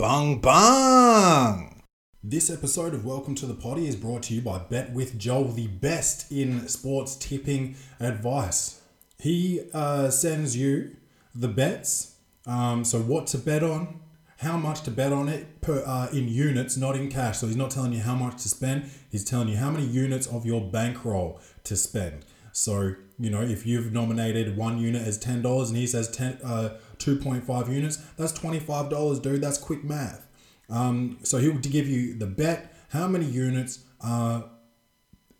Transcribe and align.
Bung 0.00 0.40
bung! 0.40 1.82
This 2.24 2.48
episode 2.48 2.94
of 2.94 3.04
Welcome 3.04 3.34
to 3.34 3.44
the 3.44 3.52
Poddy 3.52 3.86
is 3.86 3.96
brought 3.96 4.22
to 4.22 4.34
you 4.34 4.40
by 4.40 4.56
Bet 4.56 4.94
with 4.94 5.18
Joel, 5.18 5.48
the 5.48 5.66
best 5.66 6.32
in 6.32 6.66
sports 6.68 7.16
tipping 7.16 7.76
advice. 8.00 8.80
He 9.18 9.60
uh, 9.74 10.08
sends 10.08 10.56
you 10.56 10.96
the 11.34 11.48
bets, 11.48 12.14
um, 12.46 12.82
so 12.82 13.00
what 13.00 13.26
to 13.26 13.38
bet 13.38 13.62
on, 13.62 14.00
how 14.38 14.56
much 14.56 14.80
to 14.84 14.90
bet 14.90 15.12
on 15.12 15.28
it 15.28 15.60
per 15.60 15.84
uh, 15.86 16.08
in 16.14 16.28
units, 16.28 16.78
not 16.78 16.96
in 16.96 17.10
cash. 17.10 17.36
So 17.36 17.46
he's 17.46 17.56
not 17.56 17.70
telling 17.70 17.92
you 17.92 18.00
how 18.00 18.14
much 18.14 18.42
to 18.44 18.48
spend. 18.48 18.90
He's 19.10 19.22
telling 19.22 19.48
you 19.48 19.58
how 19.58 19.70
many 19.70 19.84
units 19.84 20.26
of 20.26 20.46
your 20.46 20.62
bankroll 20.62 21.42
to 21.64 21.76
spend. 21.76 22.24
So 22.52 22.94
you 23.18 23.28
know 23.28 23.42
if 23.42 23.66
you've 23.66 23.92
nominated 23.92 24.56
one 24.56 24.78
unit 24.78 25.06
as 25.06 25.18
ten 25.18 25.42
dollars 25.42 25.68
and 25.68 25.76
he 25.76 25.86
says 25.86 26.10
ten 26.10 26.38
uh, 26.42 26.78
two 27.00 27.16
point 27.16 27.44
five 27.44 27.68
units, 27.68 27.96
that's 28.16 28.32
twenty 28.32 28.60
five 28.60 28.90
dollars, 28.90 29.18
dude. 29.18 29.40
That's 29.40 29.58
quick 29.58 29.82
math. 29.82 30.26
Um, 30.68 31.18
so 31.24 31.38
he'll 31.38 31.58
give 31.58 31.88
you 31.88 32.14
the 32.14 32.26
bet, 32.26 32.72
how 32.90 33.08
many 33.08 33.26
units, 33.26 33.80
uh, 34.04 34.42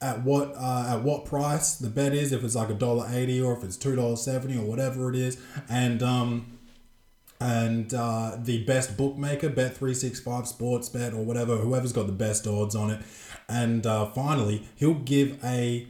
at 0.00 0.24
what 0.24 0.54
uh, 0.56 0.94
at 0.96 1.02
what 1.02 1.24
price 1.24 1.76
the 1.76 1.88
bet 1.88 2.12
is, 2.14 2.32
if 2.32 2.42
it's 2.42 2.56
like 2.56 2.70
a 2.70 2.74
dollar 2.74 3.06
eighty 3.10 3.40
or 3.40 3.56
if 3.56 3.62
it's 3.62 3.76
two 3.76 3.94
dollars 3.94 4.22
seventy 4.22 4.56
or 4.58 4.64
whatever 4.64 5.10
it 5.10 5.16
is, 5.16 5.40
and 5.68 6.02
um, 6.02 6.58
and 7.38 7.94
uh, 7.94 8.36
the 8.38 8.64
best 8.64 8.96
bookmaker, 8.96 9.48
Bet 9.48 9.76
three 9.76 9.94
six 9.94 10.18
five 10.18 10.48
Sports 10.48 10.88
Bet 10.88 11.12
or 11.12 11.22
whatever, 11.22 11.58
whoever's 11.58 11.92
got 11.92 12.06
the 12.06 12.12
best 12.12 12.46
odds 12.46 12.74
on 12.74 12.90
it, 12.90 13.00
and 13.48 13.86
uh, 13.86 14.06
finally 14.06 14.66
he'll 14.76 14.94
give 14.94 15.42
a 15.44 15.86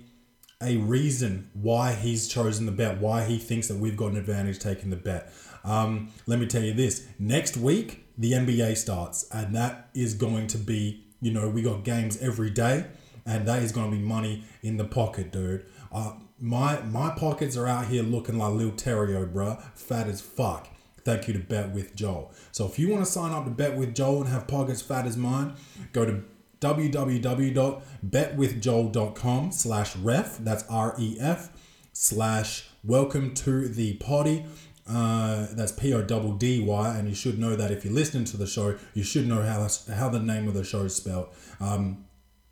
a 0.63 0.77
reason 0.77 1.49
why 1.55 1.95
he's 1.95 2.29
chosen 2.29 2.67
the 2.67 2.73
bet, 2.73 3.01
why 3.01 3.25
he 3.25 3.39
thinks 3.39 3.69
that 3.69 3.79
we've 3.79 3.97
got 3.97 4.13
an 4.13 4.19
advantage 4.19 4.59
taking 4.59 4.91
the 4.91 4.97
bet. 4.97 5.33
Um, 5.65 6.13
let 6.27 6.39
me 6.39 6.47
tell 6.47 6.63
you 6.63 6.73
this: 6.73 7.07
next 7.19 7.57
week 7.57 8.05
the 8.19 8.33
NBA 8.33 8.77
starts, 8.77 9.29
and 9.33 9.55
that 9.55 9.89
is 9.95 10.15
going 10.15 10.47
to 10.49 10.59
be, 10.59 11.05
you 11.21 11.33
know, 11.33 11.49
we 11.49 11.63
got 11.63 11.85
games 11.85 12.21
every 12.21 12.51
day, 12.51 12.87
and 13.25 13.47
that 13.49 13.63
is 13.63 13.73
going 13.73 13.91
to 13.91 13.97
be 13.97 14.03
money 14.03 14.45
in 14.63 14.77
the 14.77 14.85
pocket, 14.85 15.33
dude. 15.33 15.65
Uh, 15.93 16.13
my 16.39 16.81
my 16.83 17.11
pockets 17.11 17.57
are 17.57 17.67
out 17.67 17.87
here 17.87 18.03
looking 18.03 18.39
like 18.39 18.53
little 18.53 18.73
Terrio, 18.73 19.31
bruh, 19.31 19.63
fat 19.75 20.09
as 20.09 20.21
fuck. 20.21 20.69
Thank 21.05 21.29
you 21.29 21.35
to 21.35 21.41
Bet 21.41 21.71
with 21.71 21.95
Joel. 21.97 22.33
So 22.53 22.67
if 22.67 22.79
you 22.79 22.91
want 22.91 23.05
to 23.05 23.11
sign 23.11 23.33
up 23.33 23.45
to 23.45 23.51
Bet 23.51 23.77
with 23.77 23.95
Joel 23.95 24.23
and 24.23 24.29
have 24.29 24.47
pockets 24.47 24.83
fat 24.83 25.07
as 25.07 25.17
mine, 25.17 25.55
go 25.93 26.05
to 26.05 26.23
www.betwithjoel.com 26.61 29.53
slash 29.53 29.97
ref, 29.97 30.37
that's 30.39 30.65
R-E-F, 30.69 31.49
slash 31.95 32.69
welcome 32.85 33.33
to 33.35 33.69
the 33.69 33.95
poddy. 33.95 34.45
Uh, 34.89 35.47
that's 35.53 35.73
P 35.73 35.93
O 35.93 36.03
D 36.03 36.35
D 36.39 36.61
Y, 36.65 36.97
and 36.97 37.09
you 37.09 37.15
should 37.15 37.39
know 37.39 37.55
that 37.57 37.71
if 37.71 37.85
you're 37.85 37.95
listening 37.95 38.25
to 38.25 38.37
the 38.37 38.47
show, 38.47 38.77
you 38.95 39.03
should 39.03 39.27
know 39.27 39.43
how 39.43 39.69
how 39.95 40.09
the 40.09 40.21
name 40.21 40.49
of 40.49 40.55
the 40.55 40.65
show 40.65 40.83
is 40.83 40.97
spelled. 40.97 41.29
Um, 41.61 42.07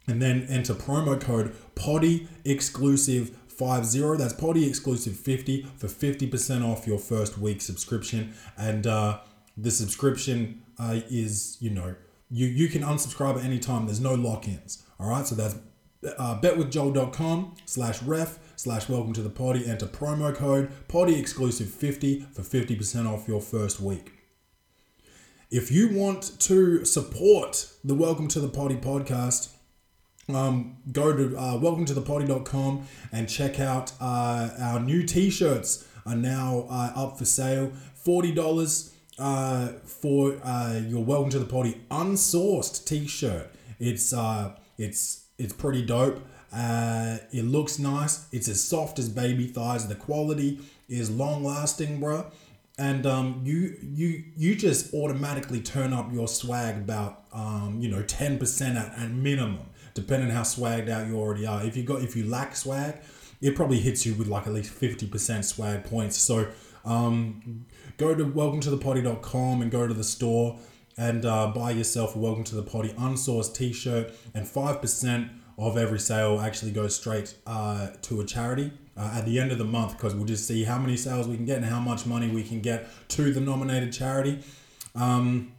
and 0.06 0.22
then 0.22 0.46
enter 0.48 0.74
promo 0.74 1.20
code 1.20 1.54
Poddy 1.74 2.28
Exclusive 2.44 3.36
50. 3.48 4.16
That's 4.16 4.32
Poddy 4.32 4.66
Exclusive 4.66 5.16
50 5.16 5.66
for 5.76 5.86
50% 5.86 6.64
off 6.66 6.86
your 6.86 6.98
first 6.98 7.38
week 7.38 7.60
subscription. 7.60 8.32
And 8.56 8.86
uh, 8.86 9.20
the 9.56 9.70
subscription 9.70 10.62
uh, 10.78 11.00
is, 11.10 11.58
you 11.60 11.70
know, 11.70 11.94
you, 12.30 12.46
you 12.46 12.68
can 12.68 12.82
unsubscribe 12.82 13.38
at 13.38 13.44
any 13.44 13.58
time. 13.58 13.86
There's 13.86 14.00
no 14.00 14.14
lock-ins. 14.14 14.82
All 14.98 15.10
right, 15.10 15.26
so 15.26 15.34
that's 15.34 15.56
uh, 16.16 16.40
betwithjoel.com 16.40 17.56
slash 17.66 18.02
ref 18.02 18.38
slash 18.58 18.88
welcome 18.88 19.12
to 19.12 19.22
the 19.22 19.30
poddy. 19.30 19.68
Enter 19.68 19.86
promo 19.86 20.34
code 20.34 20.72
poddy 20.88 21.16
exclusive 21.16 21.70
50 21.70 22.26
for 22.32 22.42
50% 22.42 23.08
off 23.08 23.28
your 23.28 23.40
first 23.40 23.80
week. 23.80 24.10
If 25.48 25.70
you 25.70 25.88
want 25.96 26.40
to 26.40 26.84
support 26.84 27.70
the 27.84 27.94
Welcome 27.94 28.26
to 28.28 28.40
the 28.40 28.48
Poddy 28.48 28.74
podcast, 28.74 29.50
um, 30.28 30.78
go 30.90 31.16
to 31.16 31.38
uh, 31.38 31.56
welcome 31.56 31.84
to 31.84 31.94
the 31.94 32.00
poddy.com 32.02 32.86
and 33.12 33.28
check 33.28 33.60
out 33.60 33.92
uh, 34.00 34.50
our 34.58 34.80
new 34.80 35.04
t-shirts 35.04 35.86
are 36.04 36.16
now 36.16 36.66
uh, 36.68 36.92
up 36.96 37.16
for 37.16 37.24
sale 37.24 37.72
$40 38.04 38.92
uh, 39.20 39.68
for 39.84 40.36
uh, 40.42 40.80
your 40.84 41.04
welcome 41.04 41.30
to 41.30 41.38
the 41.38 41.46
poddy 41.46 41.80
unsourced 41.90 42.84
t-shirt 42.84 43.50
it's 43.78 44.12
uh, 44.12 44.54
it's 44.76 45.24
it's 45.38 45.54
pretty 45.54 45.82
dope 45.82 46.20
uh, 46.52 47.18
it 47.32 47.44
looks 47.44 47.78
nice 47.78 48.26
it's 48.32 48.48
as 48.48 48.62
soft 48.62 48.98
as 48.98 49.08
baby 49.08 49.46
thighs 49.46 49.86
the 49.88 49.94
quality 49.94 50.60
is 50.88 51.10
long 51.10 51.44
lasting 51.44 52.00
bro 52.00 52.30
and 52.78 53.06
um, 53.06 53.40
you 53.44 53.76
you 53.82 54.24
you 54.36 54.54
just 54.54 54.94
automatically 54.94 55.60
turn 55.60 55.92
up 55.92 56.12
your 56.12 56.28
swag 56.28 56.76
about 56.76 57.24
um, 57.32 57.78
you 57.80 57.90
know 57.90 58.02
10% 58.02 58.76
at, 58.76 58.98
at 58.98 59.10
minimum 59.10 59.66
depending 59.98 60.30
how 60.30 60.42
swagged 60.42 60.88
out 60.88 61.08
you 61.08 61.18
already 61.18 61.44
are. 61.44 61.64
If 61.64 61.76
you 61.76 61.82
got 61.82 62.02
if 62.02 62.14
you 62.14 62.24
lack 62.24 62.54
swag, 62.54 62.94
it 63.40 63.56
probably 63.56 63.80
hits 63.80 64.06
you 64.06 64.14
with 64.14 64.28
like 64.28 64.46
at 64.46 64.52
least 64.52 64.72
50% 64.72 65.44
swag 65.44 65.84
points. 65.84 66.16
So 66.16 66.48
um, 66.84 67.66
go 67.96 68.14
to 68.14 68.24
welcome 68.24 68.60
to 68.60 68.70
the 68.70 68.76
poddy.com 68.76 69.60
and 69.60 69.70
go 69.70 69.86
to 69.88 69.94
the 69.94 70.04
store 70.04 70.58
and 70.96 71.24
uh, 71.24 71.48
buy 71.48 71.72
yourself 71.72 72.14
a 72.14 72.18
welcome 72.18 72.44
to 72.44 72.54
the 72.54 72.62
poddy 72.62 72.90
unsourced 72.90 73.54
t-shirt 73.54 74.12
and 74.34 74.46
5% 74.46 75.30
of 75.58 75.76
every 75.76 75.98
sale 75.98 76.40
actually 76.40 76.70
goes 76.70 76.96
straight 76.96 77.34
uh, 77.46 77.88
to 78.02 78.20
a 78.20 78.24
charity 78.24 78.70
uh, 78.96 79.10
at 79.14 79.26
the 79.26 79.38
end 79.38 79.52
of 79.52 79.58
the 79.58 79.64
month 79.64 79.92
because 79.92 80.14
we'll 80.14 80.24
just 80.24 80.46
see 80.46 80.64
how 80.64 80.78
many 80.78 80.96
sales 80.96 81.28
we 81.28 81.36
can 81.36 81.44
get 81.44 81.56
and 81.56 81.66
how 81.66 81.80
much 81.80 82.06
money 82.06 82.28
we 82.28 82.42
can 82.42 82.60
get 82.60 82.88
to 83.08 83.32
the 83.32 83.40
nominated 83.40 83.92
charity. 83.92 84.38
Um, 84.94 85.52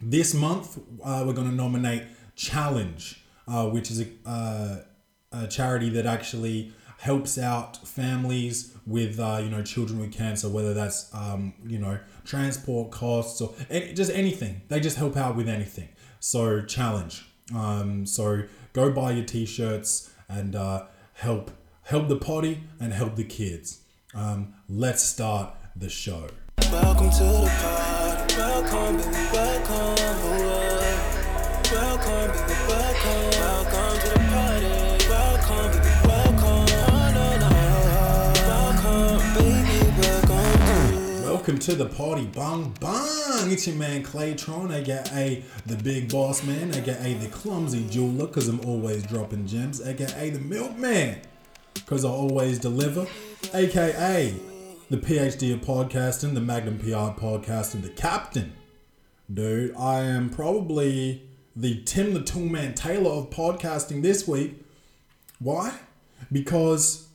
this 0.00 0.32
month, 0.32 0.78
uh, 1.04 1.24
we're 1.26 1.34
going 1.34 1.50
to 1.50 1.54
nominate 1.54 2.04
Challenge 2.34 3.22
uh, 3.48 3.68
which 3.68 3.90
is 3.90 4.00
a, 4.00 4.06
uh, 4.26 4.76
a 5.32 5.46
charity 5.46 5.88
that 5.90 6.06
actually 6.06 6.72
helps 6.98 7.36
out 7.36 7.76
families 7.86 8.76
with 8.86 9.18
uh, 9.18 9.40
you 9.42 9.50
know 9.50 9.62
children 9.62 9.98
with 10.00 10.12
cancer, 10.12 10.48
whether 10.48 10.74
that's 10.74 11.12
um, 11.14 11.52
you 11.66 11.78
know 11.78 11.98
transport 12.24 12.90
costs 12.90 13.40
or 13.40 13.52
any, 13.70 13.92
just 13.92 14.10
anything. 14.12 14.62
They 14.68 14.80
just 14.80 14.96
help 14.96 15.16
out 15.16 15.36
with 15.36 15.48
anything. 15.48 15.88
So 16.20 16.62
challenge. 16.62 17.26
Um, 17.54 18.06
so 18.06 18.44
go 18.72 18.90
buy 18.90 19.12
your 19.12 19.24
t-shirts 19.24 20.10
and 20.28 20.56
uh, 20.56 20.84
help 21.14 21.50
help 21.82 22.08
the 22.08 22.16
poddy 22.16 22.62
and 22.80 22.92
help 22.92 23.16
the 23.16 23.24
kids. 23.24 23.80
Um, 24.14 24.54
let's 24.68 25.02
start 25.02 25.54
the 25.76 25.88
show. 25.88 26.28
Welcome 26.70 27.10
to 27.10 27.24
the 27.24 27.50
party. 27.60 28.36
Welcome, 28.36 28.96
baby, 28.96 29.10
welcome. 29.32 29.96
Welcome, 31.72 32.30
baby, 32.32 32.54
welcome. 32.68 33.30
Welcome 33.40 33.98
to 34.00 34.08
the 34.08 34.18
party. 34.30 34.72
Welcome, 35.08 35.72
baby, 35.72 35.88
welcome. 36.08 36.66
Welcome, 38.48 39.20
baby, 39.34 39.78
welcome. 40.00 41.22
Welcome 41.24 41.58
to 41.58 41.74
the 41.74 41.86
party, 41.86 42.26
bang 42.26 42.74
bang! 42.80 43.01
It's 43.50 43.66
your 43.66 43.76
man 43.76 44.04
Claytron, 44.04 44.72
aka 44.72 45.42
the 45.66 45.76
Big 45.76 46.10
Boss 46.10 46.44
Man, 46.44 46.72
aka 46.74 47.14
the 47.14 47.26
Clumsy 47.28 47.86
Jeweler, 47.90 48.28
cause 48.28 48.46
I'm 48.48 48.60
always 48.60 49.02
dropping 49.02 49.46
gems, 49.46 49.80
aka 49.84 50.30
the 50.30 50.38
Milkman, 50.38 51.18
cause 51.86 52.04
I 52.04 52.08
always 52.08 52.60
deliver, 52.60 53.06
aka 53.52 54.34
the 54.90 54.96
PhD 54.96 55.52
of 55.52 55.60
podcasting, 55.60 56.34
the 56.34 56.40
Magnum 56.40 56.78
PR 56.78 57.18
podcasting, 57.20 57.82
the 57.82 57.90
Captain. 57.90 58.52
Dude, 59.32 59.74
I 59.76 60.00
am 60.00 60.30
probably 60.30 61.28
the 61.56 61.82
Tim 61.82 62.14
the 62.14 62.20
Toolman 62.20 62.76
Taylor 62.76 63.10
of 63.10 63.30
podcasting 63.30 64.02
this 64.02 64.26
week. 64.26 64.64
Why? 65.40 65.74
Because, 66.30 67.08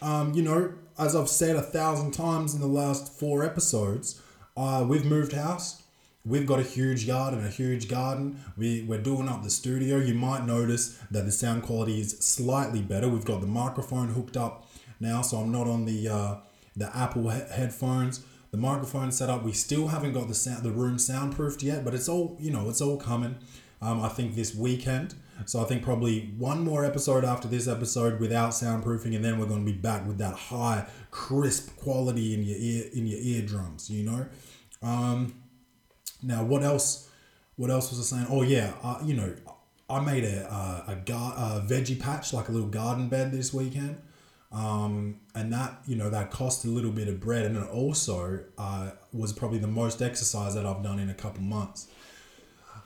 um, 0.00 0.34
you 0.34 0.42
know, 0.42 0.74
as 0.98 1.16
I've 1.16 1.28
said 1.28 1.56
a 1.56 1.62
thousand 1.62 2.12
times 2.12 2.54
in 2.54 2.60
the 2.60 2.66
last 2.68 3.12
four 3.18 3.44
episodes, 3.44 4.20
uh, 4.56 4.84
we've 4.86 5.04
moved 5.04 5.32
house. 5.32 5.82
We've 6.26 6.46
got 6.46 6.58
a 6.58 6.62
huge 6.62 7.04
yard 7.04 7.34
and 7.34 7.44
a 7.46 7.50
huge 7.50 7.86
garden. 7.86 8.40
We, 8.56 8.82
we're 8.82 9.02
doing 9.02 9.28
up 9.28 9.42
the 9.42 9.50
studio. 9.50 9.98
You 9.98 10.14
might 10.14 10.46
notice 10.46 10.98
that 11.10 11.26
the 11.26 11.32
sound 11.32 11.64
quality 11.64 12.00
is 12.00 12.18
slightly 12.18 12.80
better. 12.80 13.08
We've 13.08 13.24
got 13.26 13.42
the 13.42 13.46
microphone 13.46 14.08
hooked 14.08 14.36
up 14.36 14.66
now, 15.00 15.20
so 15.20 15.36
I'm 15.36 15.52
not 15.52 15.66
on 15.66 15.84
the 15.84 16.08
uh, 16.08 16.36
the 16.76 16.96
Apple 16.96 17.28
he- 17.28 17.52
headphones. 17.52 18.24
The 18.52 18.56
microphone 18.56 19.12
set 19.12 19.28
up. 19.28 19.42
We 19.42 19.52
still 19.52 19.88
haven't 19.88 20.14
got 20.14 20.28
the 20.28 20.34
sound, 20.34 20.62
the 20.62 20.70
room 20.70 20.96
soundproofed 20.96 21.62
yet, 21.62 21.84
but 21.84 21.92
it's 21.92 22.08
all 22.08 22.38
you 22.40 22.50
know. 22.50 22.70
It's 22.70 22.80
all 22.80 22.96
coming 22.96 23.36
um, 23.82 24.02
I 24.02 24.08
think 24.08 24.34
this 24.34 24.54
weekend. 24.54 25.14
So 25.46 25.60
I 25.60 25.64
think 25.64 25.82
probably 25.82 26.32
one 26.38 26.64
more 26.64 26.84
episode 26.84 27.24
after 27.24 27.48
this 27.48 27.66
episode 27.68 28.20
without 28.20 28.50
soundproofing, 28.50 29.14
and 29.16 29.24
then 29.24 29.38
we're 29.38 29.46
going 29.46 29.66
to 29.66 29.70
be 29.70 29.76
back 29.76 30.06
with 30.06 30.18
that 30.18 30.34
high, 30.34 30.86
crisp 31.10 31.76
quality 31.76 32.32
in 32.32 32.44
your 32.44 32.56
ear 32.56 32.84
in 32.94 33.06
your 33.06 33.20
eardrums. 33.20 33.90
You 33.90 34.04
know. 34.04 34.26
Um, 34.84 35.34
now 36.22 36.44
what 36.44 36.62
else? 36.62 37.08
What 37.56 37.70
else 37.70 37.90
was 37.90 38.00
I 38.00 38.16
saying? 38.16 38.28
Oh 38.30 38.42
yeah, 38.42 38.72
uh, 38.82 38.98
you 39.04 39.14
know, 39.14 39.34
I 39.88 40.00
made 40.00 40.24
a 40.24 40.46
a, 40.52 40.92
a, 40.92 40.96
gar- 40.96 41.34
a 41.36 41.60
veggie 41.66 42.00
patch 42.00 42.32
like 42.32 42.48
a 42.48 42.52
little 42.52 42.68
garden 42.68 43.08
bed 43.08 43.32
this 43.32 43.52
weekend. 43.54 44.00
Um, 44.52 45.20
and 45.34 45.52
that 45.52 45.80
you 45.86 45.96
know 45.96 46.10
that 46.10 46.30
cost 46.30 46.64
a 46.64 46.68
little 46.68 46.92
bit 46.92 47.08
of 47.08 47.18
bread 47.20 47.44
and 47.44 47.56
it 47.56 47.68
also 47.70 48.38
uh, 48.56 48.90
was 49.12 49.32
probably 49.32 49.58
the 49.58 49.66
most 49.66 50.00
exercise 50.00 50.54
that 50.54 50.64
i've 50.64 50.80
done 50.84 51.00
in 51.00 51.10
a 51.10 51.14
couple 51.14 51.42
months 51.42 51.88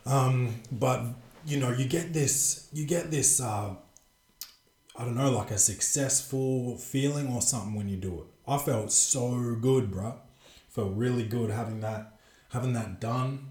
Um, 0.07 0.55
but 0.73 1.05
you 1.47 1.59
know, 1.59 1.71
you 1.71 1.87
get 1.87 2.13
this, 2.13 2.69
you 2.73 2.87
get 2.87 3.11
this. 3.11 3.41
Uh, 3.41 3.75
I 4.97 5.05
don't 5.05 5.15
know, 5.15 5.31
like 5.31 5.51
a 5.51 5.59
successful 5.59 6.77
feeling 6.77 7.29
or 7.33 7.41
something 7.41 7.75
when 7.75 7.89
you 7.89 7.97
do 7.97 8.21
it. 8.21 8.27
I 8.51 8.59
felt 8.59 8.91
so 8.93 9.55
good, 9.61 9.91
bro. 9.91 10.15
Felt 10.79 10.95
really 10.95 11.25
good 11.25 11.51
having 11.51 11.81
that, 11.81 12.21
having 12.51 12.73
that 12.75 13.01
done. 13.01 13.49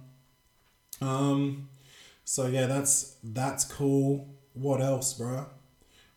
Um, 1.01 1.68
so 2.24 2.47
yeah, 2.47 2.68
that's 2.68 3.18
that's 3.21 3.65
cool. 3.65 4.29
What 4.53 4.79
else, 4.79 5.13
bro? 5.13 5.45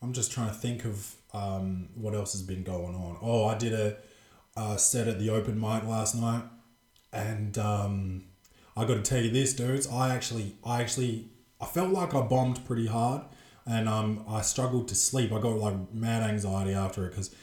I'm 0.00 0.12
just 0.12 0.30
trying 0.30 0.50
to 0.50 0.54
think 0.54 0.84
of 0.84 1.16
um, 1.34 1.88
what 1.96 2.14
else 2.14 2.30
has 2.34 2.42
been 2.42 2.62
going 2.62 2.94
on. 2.94 3.18
Oh, 3.20 3.46
I 3.46 3.58
did 3.58 3.72
a, 3.72 3.96
a 4.56 4.78
set 4.78 5.08
at 5.08 5.18
the 5.18 5.30
open 5.30 5.58
mic 5.58 5.82
last 5.82 6.14
night, 6.14 6.44
and 7.12 7.58
um, 7.58 8.26
I 8.76 8.84
got 8.84 8.94
to 8.94 9.02
tell 9.02 9.20
you 9.20 9.32
this, 9.32 9.52
dudes. 9.52 9.88
I 9.88 10.14
actually, 10.14 10.54
I 10.64 10.80
actually, 10.80 11.24
I 11.60 11.64
felt 11.64 11.90
like 11.90 12.14
I 12.14 12.20
bombed 12.20 12.64
pretty 12.66 12.86
hard, 12.86 13.22
and 13.66 13.88
um, 13.88 14.24
I 14.28 14.42
struggled 14.42 14.86
to 14.86 14.94
sleep. 14.94 15.32
I 15.32 15.40
got 15.40 15.58
like 15.58 15.92
mad 15.92 16.22
anxiety 16.22 16.72
after 16.72 17.04
it 17.06 17.10
because. 17.10 17.34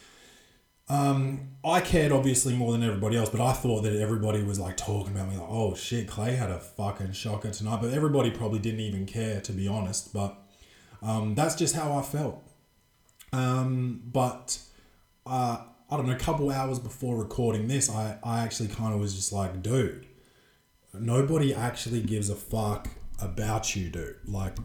Um, 0.90 1.50
I 1.66 1.82
cared 1.82 2.14
obviously 2.14 2.56
more 2.56 2.72
than 2.72 2.84
everybody 2.84 3.18
else, 3.18 3.30
but 3.30 3.42
I 3.42 3.52
thought 3.52 3.82
that 3.82 3.94
everybody 3.94 4.42
was 4.42 4.60
like 4.60 4.78
talking 4.78 5.14
about 5.14 5.30
me, 5.30 5.36
like, 5.36 5.50
oh 5.50 5.76
shit, 5.76 6.08
Clay 6.08 6.36
had 6.36 6.50
a 6.50 6.60
fucking 6.60 7.12
shocker 7.12 7.52
tonight. 7.52 7.82
But 7.82 7.94
everybody 7.94 8.32
probably 8.32 8.60
didn't 8.60 8.80
even 8.80 9.06
care, 9.06 9.42
to 9.42 9.52
be 9.52 9.68
honest. 9.68 10.14
But 10.14 10.38
um, 11.02 11.36
that's 11.36 11.56
just 11.56 11.76
how 11.76 11.98
I 11.98 12.02
felt. 12.02 12.42
Um, 13.34 14.02
but 14.06 14.60
uh, 15.26 15.58
I 15.92 15.98
don't 15.98 16.08
know, 16.08 16.14
a 16.14 16.20
couple 16.20 16.50
hours 16.50 16.80
before 16.80 17.18
recording 17.18 17.68
this, 17.68 17.90
I, 17.90 18.18
I 18.24 18.44
actually 18.44 18.70
kind 18.70 18.94
of 18.94 19.02
was 19.02 19.14
just 19.14 19.34
like, 19.34 19.62
dude, 19.62 20.06
nobody 20.94 21.54
actually 21.54 22.02
gives 22.02 22.30
a 22.30 22.36
fuck 22.36 22.88
about 23.22 23.76
you, 23.76 23.90
dude. 23.90 24.16
Like, 24.26 24.56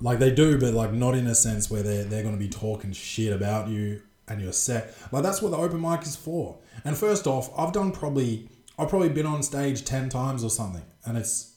like 0.00 0.20
they 0.20 0.30
do, 0.30 0.58
but 0.58 0.72
like 0.72 0.92
not 0.94 1.14
in 1.14 1.26
a 1.26 1.34
sense 1.34 1.70
where 1.70 1.82
they're, 1.82 2.04
they're 2.04 2.22
going 2.22 2.34
to 2.34 2.42
be 2.42 2.48
talking 2.48 2.92
shit 2.92 3.32
about 3.32 3.68
you 3.68 4.00
and 4.32 4.40
you're 4.40 4.52
set. 4.52 4.94
Like 5.12 5.22
that's 5.22 5.40
what 5.42 5.50
the 5.50 5.58
open 5.58 5.80
mic 5.80 6.02
is 6.02 6.16
for. 6.16 6.58
And 6.84 6.96
first 6.96 7.26
off, 7.26 7.50
I've 7.56 7.72
done 7.72 7.92
probably, 7.92 8.48
I've 8.78 8.88
probably 8.88 9.10
been 9.10 9.26
on 9.26 9.42
stage 9.42 9.84
10 9.84 10.08
times 10.08 10.42
or 10.42 10.50
something. 10.50 10.82
And 11.04 11.16
it's, 11.18 11.54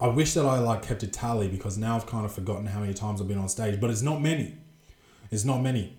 I 0.00 0.08
wish 0.08 0.34
that 0.34 0.46
I 0.46 0.58
like 0.58 0.82
kept 0.82 1.02
a 1.02 1.06
tally 1.06 1.48
because 1.48 1.76
now 1.76 1.96
I've 1.96 2.06
kind 2.06 2.24
of 2.24 2.32
forgotten 2.32 2.66
how 2.66 2.80
many 2.80 2.94
times 2.94 3.20
I've 3.20 3.28
been 3.28 3.38
on 3.38 3.48
stage, 3.48 3.80
but 3.80 3.90
it's 3.90 4.02
not 4.02 4.20
many. 4.20 4.56
It's 5.30 5.44
not 5.44 5.60
many. 5.60 5.96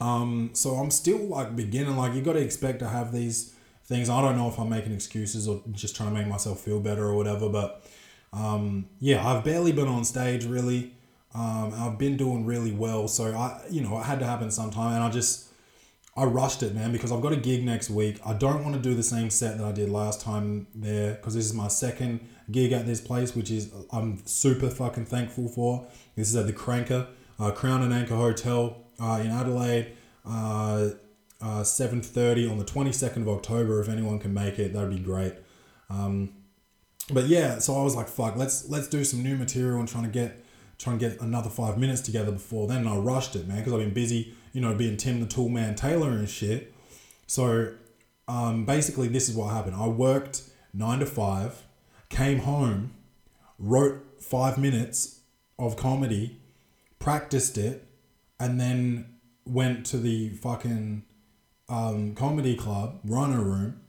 Um, 0.00 0.50
so 0.52 0.74
I'm 0.74 0.90
still 0.90 1.18
like 1.18 1.54
beginning. 1.56 1.96
Like 1.96 2.14
you 2.14 2.22
got 2.22 2.34
to 2.34 2.40
expect 2.40 2.80
to 2.80 2.88
have 2.88 3.12
these 3.12 3.54
things. 3.84 4.08
I 4.08 4.20
don't 4.20 4.36
know 4.36 4.48
if 4.48 4.58
I'm 4.58 4.68
making 4.68 4.92
excuses 4.92 5.48
or 5.48 5.62
just 5.70 5.96
trying 5.96 6.08
to 6.08 6.14
make 6.14 6.26
myself 6.26 6.60
feel 6.60 6.80
better 6.80 7.04
or 7.04 7.14
whatever. 7.14 7.48
But 7.48 7.84
um, 8.32 8.88
yeah, 8.98 9.26
I've 9.26 9.44
barely 9.44 9.72
been 9.72 9.88
on 9.88 10.04
stage 10.04 10.44
really. 10.44 10.94
Um, 11.34 11.72
I've 11.76 11.98
been 11.98 12.16
doing 12.16 12.44
really 12.44 12.72
well. 12.72 13.08
So 13.08 13.32
I, 13.34 13.62
you 13.70 13.80
know, 13.80 13.98
it 13.98 14.04
had 14.04 14.18
to 14.20 14.26
happen 14.26 14.50
sometime, 14.50 14.94
and 14.94 15.02
I 15.02 15.10
just. 15.10 15.48
I 16.14 16.24
rushed 16.24 16.62
it, 16.62 16.74
man, 16.74 16.92
because 16.92 17.10
I've 17.10 17.22
got 17.22 17.32
a 17.32 17.36
gig 17.36 17.64
next 17.64 17.88
week. 17.88 18.20
I 18.22 18.34
don't 18.34 18.62
want 18.62 18.76
to 18.76 18.82
do 18.82 18.94
the 18.94 19.02
same 19.02 19.30
set 19.30 19.56
that 19.56 19.64
I 19.64 19.72
did 19.72 19.88
last 19.88 20.20
time 20.20 20.66
there 20.74 21.14
because 21.14 21.34
this 21.34 21.46
is 21.46 21.54
my 21.54 21.68
second 21.68 22.20
gig 22.50 22.72
at 22.72 22.84
this 22.84 23.00
place, 23.00 23.34
which 23.34 23.50
is 23.50 23.72
I'm 23.90 24.20
super 24.26 24.68
fucking 24.68 25.06
thankful 25.06 25.48
for. 25.48 25.86
This 26.14 26.28
is 26.28 26.36
at 26.36 26.46
the 26.46 26.52
Cranker 26.52 27.06
uh, 27.42 27.50
Crown 27.50 27.82
and 27.82 27.92
Anchor 27.92 28.14
Hotel 28.14 28.76
uh, 29.00 29.20
in 29.22 29.30
Adelaide. 29.30 29.92
Uh, 30.24 30.90
uh, 31.40 31.62
7.30 31.62 32.48
on 32.48 32.58
the 32.58 32.64
22nd 32.64 33.22
of 33.22 33.28
October. 33.28 33.80
If 33.80 33.88
anyone 33.88 34.20
can 34.20 34.32
make 34.32 34.60
it, 34.60 34.72
that'd 34.72 34.90
be 34.90 35.00
great. 35.00 35.34
Um, 35.90 36.34
but 37.10 37.24
yeah, 37.24 37.58
so 37.58 37.76
I 37.76 37.82
was 37.82 37.96
like, 37.96 38.06
fuck, 38.06 38.36
let's 38.36 38.68
let's 38.68 38.86
do 38.86 39.04
some 39.04 39.24
new 39.24 39.36
material 39.36 39.80
and 39.80 39.88
trying 39.88 40.04
to 40.04 40.10
get 40.10 40.44
trying 40.82 40.98
to 40.98 41.08
get 41.08 41.20
another 41.20 41.48
five 41.48 41.78
minutes 41.78 42.00
together 42.00 42.32
before 42.32 42.66
then. 42.66 42.78
And 42.78 42.88
I 42.88 42.96
rushed 42.96 43.36
it, 43.36 43.46
man, 43.46 43.58
because 43.58 43.72
I've 43.72 43.78
been 43.78 43.94
busy, 43.94 44.34
you 44.52 44.60
know, 44.60 44.74
being 44.74 44.96
Tim 44.96 45.20
the 45.20 45.26
Tool 45.26 45.48
Man 45.48 45.76
Taylor 45.76 46.10
and 46.10 46.28
shit. 46.28 46.74
So 47.26 47.72
um, 48.26 48.64
basically, 48.64 49.08
this 49.08 49.28
is 49.28 49.36
what 49.36 49.52
happened. 49.52 49.76
I 49.76 49.86
worked 49.86 50.42
nine 50.74 50.98
to 50.98 51.06
five, 51.06 51.62
came 52.08 52.40
home, 52.40 52.94
wrote 53.58 54.02
five 54.20 54.58
minutes 54.58 55.20
of 55.58 55.76
comedy, 55.76 56.40
practiced 56.98 57.56
it, 57.58 57.86
and 58.40 58.60
then 58.60 59.18
went 59.44 59.86
to 59.86 59.98
the 59.98 60.30
fucking 60.30 61.04
um, 61.68 62.14
comedy 62.14 62.56
club, 62.56 62.98
Rhino 63.04 63.40
Room, 63.40 63.80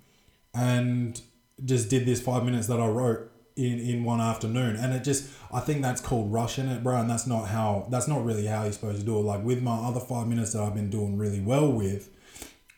and 0.54 1.20
just 1.66 1.90
did 1.90 2.06
this 2.06 2.22
five 2.22 2.44
minutes 2.44 2.68
that 2.68 2.80
I 2.80 2.88
wrote 2.88 3.32
in, 3.56 3.80
in 3.80 4.04
one 4.04 4.22
afternoon. 4.22 4.76
And 4.76 4.94
it 4.94 5.04
just, 5.04 5.30
I 5.52 5.60
think 5.60 5.82
that's 5.82 6.02
called 6.02 6.32
rushing 6.32 6.68
it, 6.68 6.84
bro. 6.84 6.98
And 6.98 7.10
that's 7.10 7.28
not 7.28 7.48
how, 7.48 7.88
that's 7.90 8.08
not 8.08 8.24
really 8.26 8.46
how 8.46 8.64
you're 8.64 8.74
supposed 8.74 9.00
to 9.00 9.06
do 9.06 9.18
it. 9.18 9.22
Like 9.22 9.44
with 9.44 9.62
my 9.62 9.76
other 9.76 10.00
five 10.00 10.28
minutes 10.28 10.54
that 10.54 10.62
I've 10.62 10.76
been 10.76 10.90
doing 10.90 11.18
really 11.18 11.42
well 11.42 11.72
with, 11.72 12.10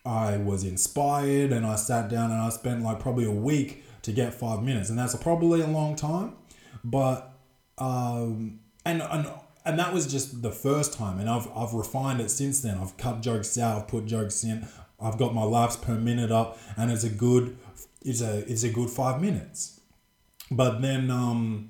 I 0.05 0.37
was 0.37 0.63
inspired 0.63 1.51
and 1.51 1.65
I 1.65 1.75
sat 1.75 2.09
down 2.09 2.31
and 2.31 2.41
I 2.41 2.49
spent 2.49 2.83
like 2.83 2.99
probably 2.99 3.25
a 3.25 3.31
week 3.31 3.83
to 4.03 4.11
get 4.11 4.33
five 4.33 4.61
minutes. 4.61 4.89
And 4.89 4.99
that's 4.99 5.15
probably 5.15 5.61
a 5.61 5.67
long 5.67 5.95
time. 5.95 6.33
But, 6.83 7.33
um, 7.77 8.59
and, 8.85 9.01
and 9.01 9.27
and 9.65 9.79
that 9.79 9.91
was 9.93 10.05
just 10.05 10.41
the 10.41 10.51
first 10.51 10.93
time 10.93 11.19
and 11.19 11.29
I've, 11.29 11.49
I've 11.55 11.73
refined 11.73 12.21
it 12.21 12.29
since 12.29 12.61
then 12.61 12.77
i've 12.77 12.95
cut 12.97 13.21
jokes 13.21 13.57
out 13.57 13.81
i've 13.81 13.87
put 13.87 14.05
jokes 14.05 14.43
in 14.43 14.67
i've 15.01 15.17
got 15.17 15.33
my 15.33 15.43
laughs 15.43 15.75
per 15.75 15.95
minute 15.95 16.31
up 16.31 16.59
and 16.77 16.91
it's 16.91 17.03
a 17.03 17.09
good 17.09 17.57
it's 18.03 18.21
a 18.21 18.49
it's 18.49 18.63
a 18.63 18.69
good 18.69 18.89
five 18.89 19.19
minutes 19.19 19.81
but 20.51 20.81
then 20.81 21.09
um 21.09 21.69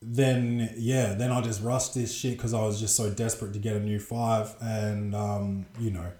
then 0.00 0.70
yeah 0.76 1.14
then 1.14 1.32
i 1.32 1.40
just 1.40 1.62
rushed 1.62 1.94
this 1.94 2.14
shit 2.14 2.36
because 2.36 2.52
i 2.52 2.60
was 2.60 2.78
just 2.78 2.94
so 2.94 3.10
desperate 3.10 3.52
to 3.52 3.58
get 3.58 3.74
a 3.74 3.80
new 3.80 3.98
five 3.98 4.54
and 4.60 5.14
um 5.14 5.64
you 5.78 5.90
know 5.90 6.12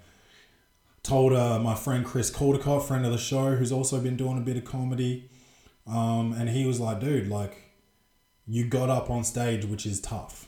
told 1.03 1.35
uh, 1.35 1.59
my 1.59 1.75
friend 1.75 2.05
chris 2.05 2.31
caldecott 2.31 2.83
friend 2.83 3.05
of 3.05 3.13
the 3.13 3.19
show 3.19 3.57
who's 3.57 3.71
also 3.71 4.01
been 4.01 4.17
doing 4.17 4.39
a 4.39 4.41
bit 4.41 4.57
of 4.57 4.65
comedy 4.65 5.29
um 5.87 6.33
and 6.33 6.49
he 6.49 6.67
was 6.67 6.81
like 6.81 6.99
dude 6.99 7.29
like 7.29 7.65
you 8.47 8.67
got 8.67 8.91
up 8.91 9.11
on 9.11 9.25
stage, 9.25 9.65
which 9.65 9.87
is 9.87 10.01
tough. 10.01 10.47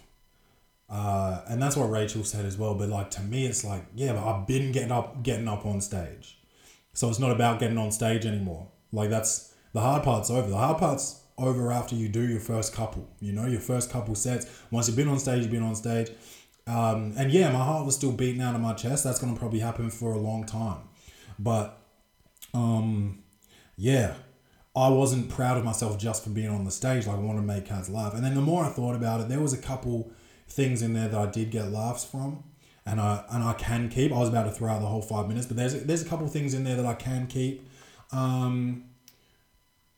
Uh, 0.88 1.40
and 1.48 1.60
that's 1.60 1.76
what 1.76 1.90
Rachel 1.90 2.24
said 2.24 2.44
as 2.44 2.56
well. 2.56 2.74
But 2.74 2.88
like 2.88 3.10
to 3.12 3.22
me, 3.22 3.46
it's 3.46 3.64
like, 3.64 3.86
yeah, 3.94 4.12
but 4.12 4.24
I've 4.24 4.46
been 4.46 4.72
getting 4.72 4.92
up, 4.92 5.22
getting 5.22 5.48
up 5.48 5.66
on 5.66 5.80
stage. 5.80 6.38
So 6.92 7.08
it's 7.08 7.19
not 7.19 7.30
about 7.30 7.58
getting 7.58 7.78
on 7.78 7.90
stage 7.90 8.24
anymore. 8.24 8.69
Like 8.92 9.10
that's 9.10 9.52
the 9.72 9.80
hard 9.80 10.02
part's 10.02 10.30
over. 10.30 10.48
The 10.48 10.56
hard 10.56 10.78
part's 10.78 11.20
over 11.38 11.70
after 11.70 11.94
you 11.94 12.08
do 12.08 12.26
your 12.26 12.40
first 12.40 12.74
couple. 12.74 13.08
You 13.20 13.32
know, 13.32 13.46
your 13.46 13.60
first 13.60 13.91
couple 13.91 14.14
sets. 14.14 14.46
Once 14.70 14.88
you've 14.88 14.96
been 14.96 15.08
on 15.08 15.19
stage, 15.19 15.43
you've 15.43 15.50
been 15.50 15.62
on 15.62 15.74
stage. 15.74 16.10
Um, 16.67 17.14
and 17.17 17.31
yeah, 17.31 17.50
my 17.52 17.64
heart 17.64 17.86
was 17.86 17.94
still 17.94 18.12
beating 18.12 18.41
out 18.41 18.55
of 18.55 18.60
my 18.60 18.74
chest. 18.74 19.05
That's 19.05 19.20
gonna 19.20 19.36
probably 19.36 19.60
happen 19.60 19.91
for 19.91 20.12
a 20.12 20.19
long 20.19 20.44
time. 20.44 20.81
But 21.38 21.79
um, 22.55 23.22
yeah, 23.76 24.14
I 24.74 24.88
wasn't 24.88 25.29
proud 25.29 25.56
of 25.56 25.64
myself 25.64 25.98
just 25.98 26.24
for 26.24 26.31
being 26.31 26.48
on 26.48 26.64
the 26.64 26.70
stage. 26.70 27.06
Like 27.06 27.17
I 27.17 27.20
wanted 27.20 27.41
to 27.41 27.46
make 27.46 27.67
cats 27.67 27.88
laugh. 27.88 28.14
And 28.14 28.24
then 28.24 28.34
the 28.34 28.41
more 28.41 28.64
I 28.64 28.69
thought 28.69 28.94
about 28.94 29.20
it, 29.20 29.29
there 29.29 29.41
was 29.41 29.52
a 29.52 29.58
couple 29.58 30.10
things 30.48 30.82
in 30.82 30.93
there 30.93 31.08
that 31.08 31.19
I 31.19 31.31
did 31.31 31.50
get 31.50 31.70
laughs 31.70 32.05
from, 32.05 32.44
and 32.84 33.00
I 33.00 33.24
and 33.31 33.43
I 33.43 33.52
can 33.55 33.88
keep. 33.88 34.12
I 34.12 34.19
was 34.19 34.29
about 34.29 34.44
to 34.44 34.50
throw 34.50 34.70
out 34.70 34.81
the 34.81 34.86
whole 34.86 35.02
five 35.02 35.29
minutes, 35.29 35.46
but 35.46 35.56
there's 35.56 35.82
there's 35.84 36.02
a 36.02 36.08
couple 36.08 36.26
things 36.29 36.55
in 36.55 36.64
there 36.64 36.76
that 36.76 36.86
I 36.86 36.94
can 36.94 37.26
keep, 37.26 37.69
um, 38.12 38.84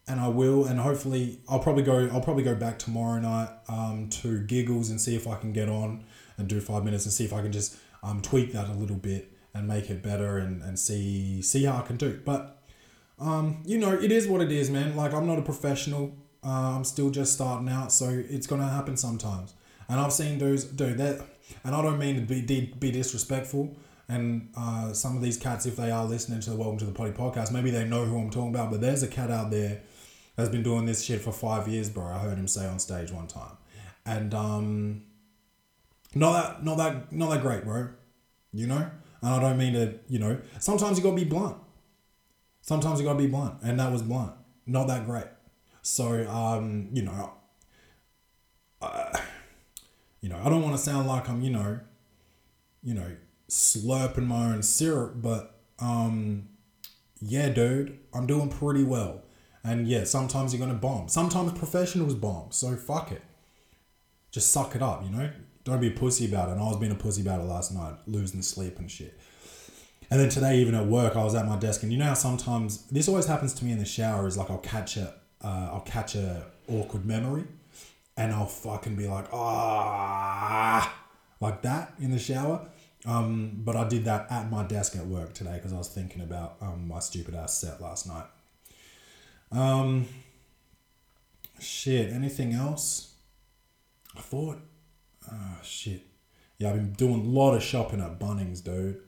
and 0.09 0.21
I 0.21 0.29
will. 0.29 0.65
And 0.65 0.81
hopefully, 0.81 1.41
I'll 1.49 1.61
probably 1.61 1.83
go. 1.83 2.09
I'll 2.13 2.21
probably 2.21 2.43
go 2.43 2.55
back 2.55 2.79
tomorrow 2.79 3.21
night 3.21 3.51
um, 3.69 4.09
to 4.23 4.41
Giggles 4.41 4.91
and 4.91 5.01
see 5.01 5.15
if 5.15 5.29
I 5.29 5.37
can 5.37 5.53
get 5.53 5.69
on 5.69 6.05
and 6.37 6.49
do 6.49 6.61
five 6.61 6.85
minutes 6.85 7.05
and 7.05 7.13
see 7.13 7.25
if 7.25 7.33
I 7.33 7.43
can 7.43 7.53
just 7.53 7.77
um, 8.03 8.23
tweak 8.23 8.53
that 8.53 8.69
a 8.69 8.73
little 8.73 8.97
bit 8.97 9.33
and 9.55 9.67
make 9.67 9.91
it 9.91 10.03
better 10.03 10.39
and, 10.39 10.63
and 10.63 10.79
see 10.79 11.43
see 11.43 11.65
how 11.65 11.79
I 11.79 11.83
can 11.83 11.97
do. 11.97 12.21
But 12.25 12.63
um, 13.19 13.63
you 13.65 13.79
know, 13.79 13.93
it 13.93 14.11
is 14.13 14.27
what 14.27 14.41
it 14.41 14.53
is, 14.53 14.71
man. 14.71 14.97
Like 14.97 15.13
I'm 15.13 15.27
not 15.27 15.39
a 15.39 15.43
professional. 15.43 16.15
Uh, 16.45 16.77
I'm 16.77 16.85
still 16.85 17.11
just 17.11 17.33
starting 17.33 17.69
out, 17.69 17.93
so 17.93 18.09
it's 18.29 18.47
gonna 18.47 18.69
happen 18.69 18.97
sometimes. 18.97 19.55
And 19.89 19.99
I've 20.01 20.13
seen 20.13 20.39
dudes 20.39 20.65
do 20.65 20.95
that, 20.95 21.23
and 21.65 21.75
I 21.75 21.83
don't 21.83 21.99
mean 21.99 22.17
to 22.17 22.23
be 22.23 22.73
be 22.79 22.91
disrespectful. 22.91 23.77
And 24.11 24.49
uh, 24.57 24.95
some 24.95 25.17
of 25.17 25.23
these 25.23 25.37
cats, 25.37 25.67
if 25.67 25.77
they 25.77 25.91
are 25.91 26.07
listening 26.07 26.41
to 26.41 26.51
the 26.51 26.57
Welcome 26.57 26.79
to 26.79 26.87
the 26.87 26.93
Poddy 26.93 27.13
podcast, 27.13 27.53
maybe 27.53 27.71
they 27.71 27.85
know 27.85 28.07
who 28.07 28.19
I'm 28.19 28.31
talking 28.31 28.55
about. 28.55 28.71
But 28.71 28.81
there's 28.81 29.03
a 29.03 29.09
cat 29.09 29.31
out 29.31 29.51
there 29.51 29.83
that's 30.39 30.49
been 30.49 30.63
doing 30.63 30.87
this 30.87 31.05
shit 31.05 31.21
for 31.21 31.33
five 31.33 31.69
years, 31.69 31.91
bro. 31.91 32.07
I 32.07 32.19
heard 32.21 32.39
him 32.39 32.49
say 32.49 32.67
on 32.67 32.79
stage 32.79 33.11
one 33.11 33.27
time, 33.27 33.59
and 34.07 34.33
um, 34.33 35.03
not 36.15 36.33
that 36.33 36.65
not 36.65 36.79
that 36.79 37.13
not 37.13 37.29
that 37.29 37.43
great, 37.43 37.65
bro. 37.65 37.89
You 38.55 38.67
know, 38.67 38.91
and 39.21 39.35
I 39.35 39.39
don't 39.39 39.59
mean 39.59 39.75
to, 39.75 39.99
you 40.09 40.19
know. 40.19 40.39
Sometimes 40.59 40.97
you 40.97 41.05
gotta 41.05 41.17
be 41.17 41.25
blunt 41.25 41.59
sometimes 42.69 43.01
you 43.01 43.07
gotta 43.07 43.19
be 43.19 43.27
blunt, 43.27 43.55
and 43.63 43.81
that 43.81 43.91
was 43.91 44.03
blunt, 44.03 44.33
not 44.67 44.87
that 44.89 45.07
great. 45.07 45.27
So 45.83 46.29
um, 46.29 46.91
you 46.93 47.03
know, 47.03 47.33
uh, 48.83 49.19
you 50.21 50.29
know, 50.29 50.39
I 50.45 50.51
don't 50.51 50.63
want 50.63 50.77
to 50.77 50.83
sound 50.83 51.09
like 51.09 51.29
I'm, 51.29 51.41
you 51.41 51.51
know, 51.51 51.81
you 52.83 52.95
know, 52.95 53.17
slurping 53.49 54.27
my 54.27 54.53
own 54.53 54.63
syrup, 54.63 55.15
but 55.17 55.61
um, 55.79 56.49
yeah, 57.21 57.49
dude, 57.49 57.99
I'm 58.13 58.27
doing 58.27 58.51
pretty 58.51 58.85
well, 58.85 59.23
And 59.65 59.87
yeah, 59.87 60.05
sometimes 60.05 60.53
you're 60.53 60.65
gonna 60.65 60.79
bomb. 60.79 61.09
Sometimes 61.09 61.53
professionals 61.53 62.15
bomb. 62.15 62.51
So 62.51 62.77
fuck 62.77 63.13
it. 63.13 63.23
Just 64.31 64.53
suck 64.53 64.75
it 64.75 64.83
up, 64.83 65.03
you 65.05 65.11
know? 65.11 65.31
Don't 65.65 65.81
be 65.81 65.89
a 65.89 65.93
pussy 65.93 66.27
about 66.27 66.49
it. 66.49 66.53
And 66.53 66.61
I 66.61 66.65
was 66.65 66.77
being 66.77 66.93
a 66.93 66.97
pussy 66.97 67.23
about 67.23 67.41
it 67.41 67.45
last 67.45 67.75
night, 67.75 67.95
losing 68.07 68.43
sleep 68.43 68.79
and 68.79 68.91
shit. 68.91 69.19
And 70.11 70.19
then 70.19 70.31
today, 70.31 70.59
even 70.59 70.75
at 70.75 70.87
work, 70.87 71.17
I 71.17 71.25
was 71.25 71.35
at 71.35 71.47
my 71.47 71.59
desk, 71.59 71.83
and 71.83 71.93
you 71.93 71.99
know 71.99 72.07
how 72.07 72.15
sometimes 72.15 72.87
this 72.87 73.09
always 73.09 73.27
happens 73.27 73.53
to 73.55 73.65
me 73.65 73.73
in 73.73 73.79
the 73.79 73.85
shower. 73.85 74.27
Is 74.27 74.39
like 74.39 74.49
I'll 74.51 74.57
catch 74.59 74.97
a, 74.97 75.13
uh, 75.43 75.71
I'll 75.73 75.83
catch 75.83 76.15
a 76.15 76.47
awkward 76.67 77.05
memory, 77.05 77.45
and 78.17 78.33
I'll 78.33 78.47
fucking 78.47 78.97
be 78.97 79.07
like, 79.07 79.27
ah, 79.33 81.05
like 81.41 81.61
that 81.63 81.93
in 82.01 82.11
the 82.11 82.19
shower. 82.19 82.67
Um, 83.05 83.53
but 83.59 83.77
I 83.77 83.87
did 83.87 84.07
that 84.07 84.31
at 84.31 84.51
my 84.51 84.65
desk 84.65 84.97
at 84.97 85.07
work 85.07 85.35
today 85.35 85.55
because 85.55 85.73
I 85.73 85.77
was 85.79 85.89
thinking 85.89 86.23
about 86.23 86.57
um, 86.61 86.89
my 86.89 87.01
stupid 87.01 87.35
ass 87.35 87.59
set 87.59 87.81
last 87.81 88.07
night. 88.07 88.25
Um, 89.53 90.07
shit. 91.61 92.13
Anything 92.13 92.53
else? 92.53 93.15
I 94.17 94.21
thought. 94.21 94.59
Oh 95.31 95.59
shit. 95.63 96.03
Yeah, 96.59 96.71
I've 96.71 96.77
been 96.77 96.93
doing 96.93 97.21
a 97.21 97.29
lot 97.29 97.55
of 97.55 97.63
shopping 97.63 98.01
at 98.01 98.19
Bunnings, 98.19 98.63
dude. 98.63 99.01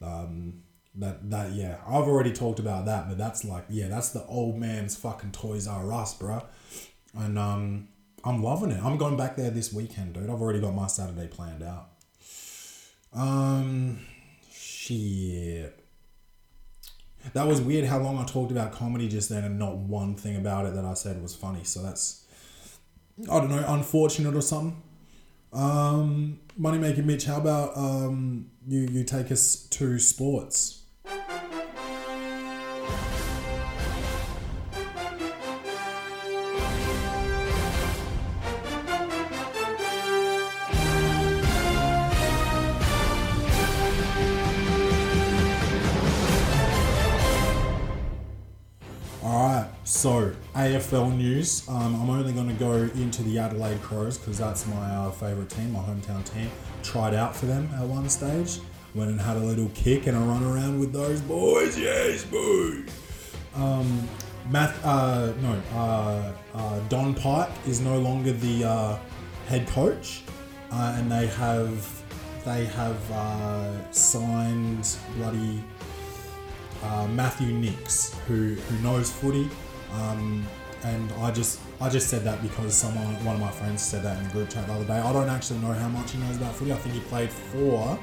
Um, 0.00 0.62
that 0.94 1.30
that 1.30 1.52
yeah, 1.52 1.76
I've 1.86 2.08
already 2.08 2.32
talked 2.32 2.58
about 2.58 2.86
that, 2.86 3.08
but 3.08 3.18
that's 3.18 3.44
like 3.44 3.64
yeah, 3.68 3.88
that's 3.88 4.10
the 4.10 4.24
old 4.26 4.56
man's 4.56 4.96
fucking 4.96 5.32
Toys 5.32 5.66
R 5.66 5.92
Us, 5.92 6.14
bro. 6.14 6.42
And 7.14 7.38
um, 7.38 7.88
I'm 8.24 8.42
loving 8.42 8.70
it. 8.70 8.82
I'm 8.82 8.96
going 8.96 9.16
back 9.16 9.36
there 9.36 9.50
this 9.50 9.72
weekend, 9.72 10.14
dude. 10.14 10.30
I've 10.30 10.40
already 10.40 10.60
got 10.60 10.74
my 10.74 10.86
Saturday 10.86 11.28
planned 11.28 11.62
out. 11.62 11.88
Um, 13.12 14.00
shit. 14.52 15.85
That 17.32 17.46
was 17.46 17.60
weird 17.60 17.84
how 17.84 17.98
long 17.98 18.18
I 18.18 18.24
talked 18.24 18.50
about 18.50 18.72
comedy 18.72 19.08
just 19.08 19.28
then 19.28 19.44
and 19.44 19.58
not 19.58 19.76
one 19.76 20.14
thing 20.14 20.36
about 20.36 20.66
it 20.66 20.74
that 20.74 20.84
I 20.84 20.94
said 20.94 21.20
was 21.20 21.34
funny. 21.34 21.64
So 21.64 21.82
that's, 21.82 22.24
I 23.30 23.38
don't 23.40 23.50
know, 23.50 23.64
unfortunate 23.68 24.34
or 24.34 24.42
something. 24.42 24.82
Um, 25.52 26.40
Moneymaker 26.58 27.04
Mitch, 27.04 27.24
how 27.24 27.38
about 27.38 27.76
um, 27.76 28.50
you, 28.66 28.80
you 28.90 29.04
take 29.04 29.30
us 29.30 29.66
to 29.70 29.98
sports? 29.98 30.82
So, 50.06 50.30
AFL 50.54 51.16
news. 51.16 51.68
Um, 51.68 52.00
I'm 52.00 52.08
only 52.08 52.32
going 52.32 52.46
to 52.46 52.54
go 52.54 52.74
into 52.74 53.24
the 53.24 53.40
Adelaide 53.40 53.82
Crows 53.82 54.16
because 54.16 54.38
that's 54.38 54.64
my 54.68 54.88
uh, 54.94 55.10
favourite 55.10 55.50
team, 55.50 55.72
my 55.72 55.80
hometown 55.80 56.24
team. 56.32 56.48
Tried 56.84 57.12
out 57.12 57.34
for 57.34 57.46
them 57.46 57.68
at 57.74 57.82
one 57.82 58.08
stage. 58.08 58.60
Went 58.94 59.10
and 59.10 59.20
had 59.20 59.36
a 59.36 59.40
little 59.40 59.68
kick 59.74 60.06
and 60.06 60.16
a 60.16 60.20
run 60.20 60.44
around 60.44 60.78
with 60.78 60.92
those 60.92 61.20
boys. 61.22 61.76
Yes, 61.76 62.24
boys. 62.24 62.88
Um, 63.56 64.08
Math, 64.48 64.80
uh, 64.84 65.32
no, 65.42 65.60
uh, 65.74 66.32
uh, 66.54 66.80
Don 66.88 67.12
Pyke 67.12 67.50
is 67.66 67.80
no 67.80 67.98
longer 67.98 68.30
the 68.30 68.64
uh, 68.64 68.98
head 69.48 69.66
coach, 69.66 70.22
uh, 70.70 70.94
and 70.96 71.10
they 71.10 71.26
have 71.26 72.44
they 72.44 72.66
have 72.66 73.10
uh, 73.10 73.90
signed 73.90 74.88
bloody 75.16 75.64
Matthew 77.08 77.48
Nicks, 77.48 78.14
who 78.28 78.54
who 78.54 78.78
knows 78.84 79.10
footy 79.10 79.50
um, 79.92 80.46
and 80.84 81.12
I 81.20 81.30
just 81.30 81.60
I 81.80 81.88
just 81.88 82.08
said 82.08 82.22
that 82.24 82.42
because 82.42 82.74
someone 82.74 83.06
one 83.24 83.34
of 83.36 83.40
my 83.40 83.50
friends 83.50 83.82
said 83.82 84.02
that 84.02 84.18
in 84.18 84.24
the 84.24 84.30
group 84.30 84.50
chat 84.50 84.66
the 84.66 84.72
other 84.72 84.84
day. 84.84 84.98
I 84.98 85.12
don't 85.12 85.28
actually 85.28 85.60
know 85.60 85.72
how 85.72 85.88
much 85.88 86.12
he 86.12 86.18
knows 86.18 86.36
about 86.36 86.54
footy. 86.54 86.72
I 86.72 86.76
think 86.76 86.94
he 86.94 87.00
played 87.02 87.30
for 87.30 87.98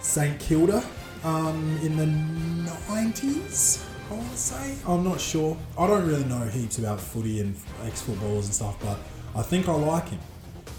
St 0.00 0.38
Kilda 0.38 0.84
um, 1.24 1.78
in 1.82 1.96
the 1.96 2.06
nineties. 2.06 3.84
I 4.10 4.14
want 4.14 4.30
to 4.30 4.36
say 4.36 4.76
I'm 4.86 5.04
not 5.04 5.20
sure. 5.20 5.56
I 5.78 5.86
don't 5.86 6.06
really 6.06 6.24
know 6.24 6.44
heaps 6.46 6.78
about 6.78 7.00
footy 7.00 7.40
and 7.40 7.56
ex 7.84 8.02
footballers 8.02 8.46
and 8.46 8.54
stuff, 8.54 8.76
but 8.80 8.98
I 9.34 9.42
think 9.42 9.68
I 9.68 9.74
like 9.74 10.08
him. 10.08 10.20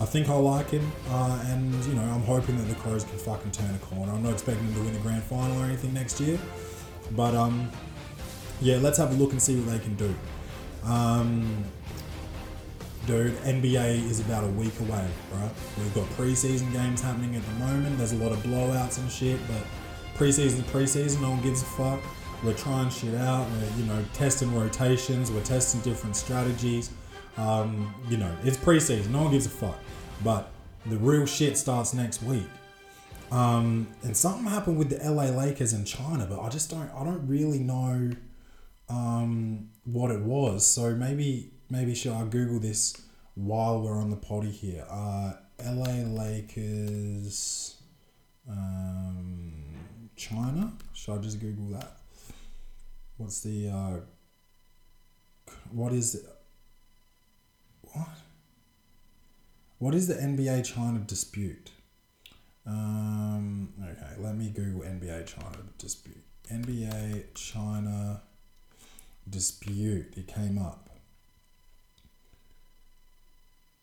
I 0.01 0.05
think 0.05 0.27
I 0.27 0.33
like 0.33 0.69
him, 0.69 0.91
uh, 1.09 1.43
and 1.47 1.73
you 1.85 1.93
know 1.93 2.01
I'm 2.01 2.23
hoping 2.23 2.57
that 2.57 2.63
the 2.63 2.75
Crows 2.75 3.03
can 3.03 3.17
fucking 3.17 3.51
turn 3.51 3.73
a 3.73 3.77
corner. 3.79 4.11
I'm 4.11 4.23
not 4.23 4.33
expecting 4.33 4.65
them 4.67 4.75
to 4.75 4.81
win 4.89 4.95
a 4.95 4.99
grand 4.99 5.23
final 5.23 5.61
or 5.61 5.65
anything 5.65 5.93
next 5.93 6.19
year, 6.19 6.37
but 7.11 7.33
um, 7.35 7.71
yeah, 8.61 8.77
let's 8.77 8.97
have 8.97 9.11
a 9.11 9.15
look 9.15 9.31
and 9.31 9.41
see 9.41 9.59
what 9.59 9.71
they 9.71 9.79
can 9.79 9.95
do. 9.95 10.13
Um, 10.83 11.63
dude, 13.05 13.35
NBA 13.37 14.09
is 14.09 14.19
about 14.19 14.43
a 14.43 14.47
week 14.47 14.77
away, 14.79 15.07
right? 15.33 15.51
We've 15.77 15.93
got 15.93 16.05
preseason 16.11 16.71
games 16.71 17.01
happening 17.01 17.35
at 17.35 17.43
the 17.45 17.53
moment. 17.53 17.97
There's 17.97 18.13
a 18.13 18.17
lot 18.17 18.31
of 18.31 18.39
blowouts 18.39 18.97
and 18.99 19.11
shit, 19.11 19.39
but 19.47 19.63
preseason 20.17 20.61
preseason. 20.63 21.21
No 21.21 21.31
one 21.31 21.41
gives 21.41 21.61
a 21.61 21.65
fuck. 21.65 22.01
We're 22.43 22.53
trying 22.53 22.89
shit 22.89 23.15
out. 23.15 23.47
We're 23.49 23.79
you 23.79 23.85
know 23.85 24.03
testing 24.13 24.53
rotations. 24.53 25.31
We're 25.31 25.43
testing 25.43 25.81
different 25.81 26.15
strategies. 26.15 26.91
Um, 27.37 27.93
you 28.09 28.17
know, 28.17 28.35
it's 28.43 28.57
preseason. 28.57 29.09
No 29.09 29.23
one 29.23 29.31
gives 29.31 29.45
a 29.45 29.49
fuck. 29.49 29.79
But 30.23 30.51
the 30.85 30.97
real 30.97 31.25
shit 31.25 31.57
starts 31.57 31.93
next 31.93 32.21
week. 32.21 32.47
Um, 33.31 33.87
and 34.03 34.15
something 34.15 34.45
happened 34.45 34.77
with 34.77 34.89
the 34.89 35.09
LA 35.09 35.25
Lakers 35.25 35.73
in 35.73 35.85
China, 35.85 36.27
but 36.29 36.39
I 36.39 36.49
just 36.49 36.69
don't. 36.69 36.89
I 36.95 37.03
don't 37.03 37.27
really 37.27 37.59
know 37.59 38.11
um, 38.93 39.69
what 39.85 40.11
it 40.11 40.21
was. 40.21 40.65
So 40.65 40.95
maybe 40.95 41.51
maybe 41.69 41.95
should 41.95 42.13
I 42.13 42.23
Google 42.25 42.59
this 42.59 43.01
while 43.35 43.81
we're 43.81 43.97
on 43.97 44.09
the 44.09 44.17
poddy 44.17 44.51
here? 44.51 44.85
Uh, 44.89 45.33
LA 45.63 46.03
Lakers, 46.05 47.75
um, 48.49 49.53
China. 50.15 50.73
Should 50.93 51.17
I 51.19 51.21
just 51.21 51.39
Google 51.39 51.77
that? 51.79 51.97
What's 53.17 53.41
the 53.41 53.69
uh, 53.69 53.99
what 55.71 55.93
is? 55.93 56.25
What? 57.81 58.07
What 59.79 59.95
is 59.95 60.07
the 60.07 60.15
NBA 60.15 60.63
China 60.63 60.99
dispute? 60.99 61.71
Um, 62.65 63.73
okay, 63.83 64.21
let 64.21 64.37
me 64.37 64.49
Google 64.49 64.81
NBA 64.81 65.25
China 65.25 65.57
dispute. 65.77 66.23
NBA 66.49 67.33
China 67.33 68.21
dispute. 69.29 70.13
It 70.17 70.27
came 70.27 70.57
up. 70.57 70.89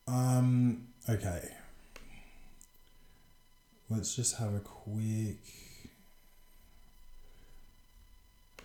Um, 0.06 0.88
okay. 1.08 1.48
Let's 3.88 4.14
just 4.14 4.36
have 4.36 4.54
a 4.54 4.60
quick. 4.60 5.38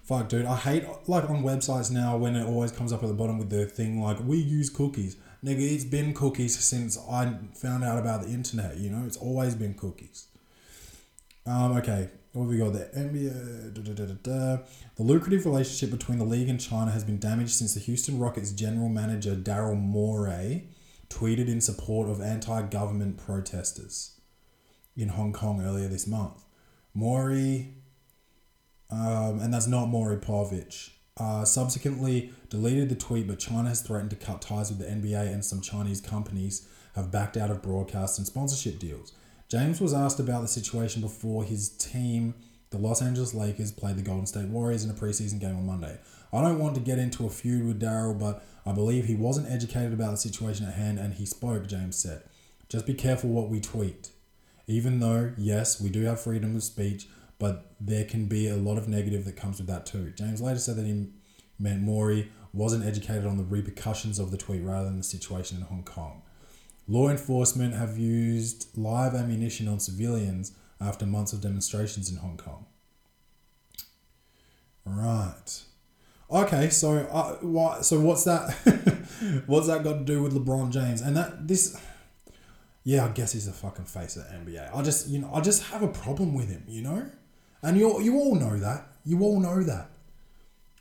Fuck, 0.04 0.30
dude. 0.30 0.46
I 0.46 0.56
hate, 0.56 0.86
like, 1.08 1.30
on 1.30 1.42
websites 1.42 1.90
now 1.90 2.16
when 2.16 2.36
it 2.36 2.46
always 2.46 2.72
comes 2.72 2.94
up 2.94 3.02
at 3.02 3.08
the 3.08 3.16
bottom 3.16 3.40
with 3.40 3.50
the 3.50 3.66
thing 3.66 4.00
like, 4.00 4.20
we 4.24 4.38
use 4.38 4.70
cookies. 4.70 5.18
Nigga, 5.44 5.62
it's 5.62 5.84
been 5.84 6.14
cookies 6.14 6.58
since 6.58 6.98
I 7.10 7.38
found 7.56 7.84
out 7.84 7.98
about 7.98 8.22
the 8.22 8.30
internet, 8.30 8.78
you 8.78 8.92
know? 8.92 9.04
It's 9.06 9.18
always 9.18 9.56
been 9.56 9.74
cookies. 9.74 10.28
Um, 11.46 11.78
okay. 11.78 12.10
What 12.34 12.44
have 12.44 12.52
we 12.52 12.58
got 12.58 12.74
there? 12.74 12.90
NBA. 12.94 13.74
Da, 13.74 13.94
da, 13.94 14.06
da, 14.06 14.64
the 14.98 15.04
lucrative 15.04 15.46
relationship 15.46 15.90
between 15.90 16.18
the 16.18 16.26
league 16.26 16.50
and 16.50 16.60
China 16.60 16.92
has 16.92 17.04
been 17.04 17.18
damaged 17.18 17.52
since 17.52 17.74
the 17.74 17.80
Houston 17.80 18.20
Rockets 18.20 18.52
general 18.52 18.90
manager 18.90 19.36
Daryl 19.36 19.80
Morey 19.80 20.68
tweeted 21.10 21.48
in 21.48 21.62
support 21.62 22.10
of 22.10 22.20
anti 22.20 22.64
government 22.64 23.18
protesters 23.18 24.20
in 24.98 25.10
Hong 25.10 25.32
Kong 25.32 25.62
earlier 25.62 25.88
this 25.88 26.08
month. 26.08 26.44
Morey, 26.94 27.76
um, 28.90 29.40
and 29.40 29.54
that's 29.54 29.68
not 29.68 29.88
Maury 29.88 30.18
Povich, 30.18 30.92
uh, 31.18 31.46
subsequently 31.46 32.34
deleted 32.50 32.90
the 32.90 32.96
tweet, 32.96 33.28
but 33.28 33.40
China 33.40 33.70
has 33.70 33.82
threatened 33.82 34.10
to 34.10 34.16
cut 34.16 34.42
ties 34.42 34.70
with 34.70 34.80
the 34.80 34.86
NBA 34.86 35.32
and 35.32 35.44
some 35.46 35.62
Chinese 35.62 36.02
companies 36.02 36.68
have 36.96 37.12
backed 37.12 37.38
out 37.38 37.52
of 37.52 37.62
broadcast 37.62 38.18
and 38.18 38.28
sponsorship 38.28 38.80
deals. 38.80 39.14
James 39.48 39.80
was 39.80 39.94
asked 39.94 40.20
about 40.20 40.42
the 40.42 40.48
situation 40.48 41.02
before 41.02 41.44
his 41.44 41.70
team, 41.70 42.34
the 42.72 42.78
Los 42.78 43.02
Angeles 43.02 43.34
Lakers, 43.34 43.72
played 43.72 43.96
the 43.96 44.02
Golden 44.02 44.26
State 44.26 44.48
Warriors 44.48 44.84
in 44.84 44.90
a 44.90 44.94
preseason 44.94 45.40
game 45.40 45.56
on 45.56 45.66
Monday. 45.68 46.00
I 46.34 46.42
don't 46.42 46.60
want 46.60 46.76
to 46.76 46.82
get 46.82 46.98
into 46.98 47.26
a 47.26 47.30
feud 47.30 47.66
with 47.66 47.82
Daryl, 47.82 48.18
but 48.18 48.44
I 48.66 48.72
believe 48.72 49.06
he 49.06 49.16
wasn't 49.16 49.52
educated 49.52 49.94
about 49.94 50.12
the 50.12 50.18
situation 50.18 50.66
at 50.66 50.74
hand 50.74 51.00
and 51.00 51.14
he 51.14 51.26
spoke, 51.26 51.68
James 51.68 51.96
said. 51.96 52.24
Just 52.68 52.88
be 52.88 52.96
careful 52.96 53.30
what 53.30 53.50
we 53.50 53.62
tweet. 53.62 54.10
Even 54.68 55.00
though, 55.00 55.34
yes, 55.38 55.80
we 55.80 55.90
do 55.90 56.02
have 56.06 56.20
freedom 56.20 56.56
of 56.56 56.64
speech, 56.64 57.08
but 57.38 57.76
there 57.80 58.06
can 58.06 58.26
be 58.26 58.48
a 58.48 58.56
lot 58.56 58.78
of 58.78 58.88
negative 58.88 59.26
that 59.26 59.36
comes 59.36 59.60
with 59.60 59.68
that 59.68 59.86
too. 59.86 60.12
James 60.16 60.42
later 60.42 60.60
said 60.60 60.76
that 60.78 60.86
he 60.86 61.08
meant 61.60 61.82
Morey 61.82 62.32
wasn't 62.52 62.86
educated 62.86 63.26
on 63.26 63.38
the 63.38 63.44
repercussions 63.44 64.18
of 64.18 64.32
the 64.32 64.38
tweet 64.38 64.64
rather 64.64 64.86
than 64.86 64.98
the 64.98 65.04
situation 65.04 65.58
in 65.58 65.64
Hong 65.64 65.84
Kong. 65.84 66.24
Law 66.88 67.10
enforcement 67.10 67.74
have 67.74 67.98
used 67.98 68.68
live 68.78 69.16
ammunition 69.16 69.68
on 69.68 69.80
civilians 69.80 70.54
after 70.80 71.06
months 71.06 71.34
of 71.34 71.42
demonstrations 71.42 72.12
in 72.12 72.18
Hong 72.18 72.38
Kong. 72.38 72.66
Right. 74.86 75.64
Okay, 76.30 76.70
so 76.70 76.98
uh, 77.12 77.36
why? 77.42 77.82
So 77.82 78.00
what's 78.00 78.24
that? 78.26 78.52
what's 79.48 79.68
that 79.68 79.84
got 79.84 79.94
to 79.94 80.04
do 80.04 80.22
with 80.22 80.34
LeBron 80.34 80.72
James? 80.72 81.02
And 81.02 81.18
that 81.18 81.48
this, 81.48 81.80
yeah, 82.84 83.06
I 83.06 83.10
guess 83.10 83.32
he's 83.34 83.46
the 83.48 83.52
fucking 83.52 83.86
face 83.86 84.16
of 84.16 84.28
the 84.28 84.52
NBA. 84.52 84.76
I 84.76 84.82
just 84.84 85.08
you 85.08 85.20
know 85.20 85.32
I 85.34 85.42
just 85.42 85.64
have 85.72 85.82
a 85.82 85.88
problem 85.88 86.34
with 86.34 86.50
him, 86.50 86.64
you 86.68 86.82
know, 86.82 87.10
and 87.62 87.78
you 87.78 88.02
you 88.02 88.16
all 88.16 88.36
know 88.36 88.58
that. 88.58 88.88
You 89.04 89.22
all 89.22 89.40
know 89.40 89.64
that. 89.64 89.90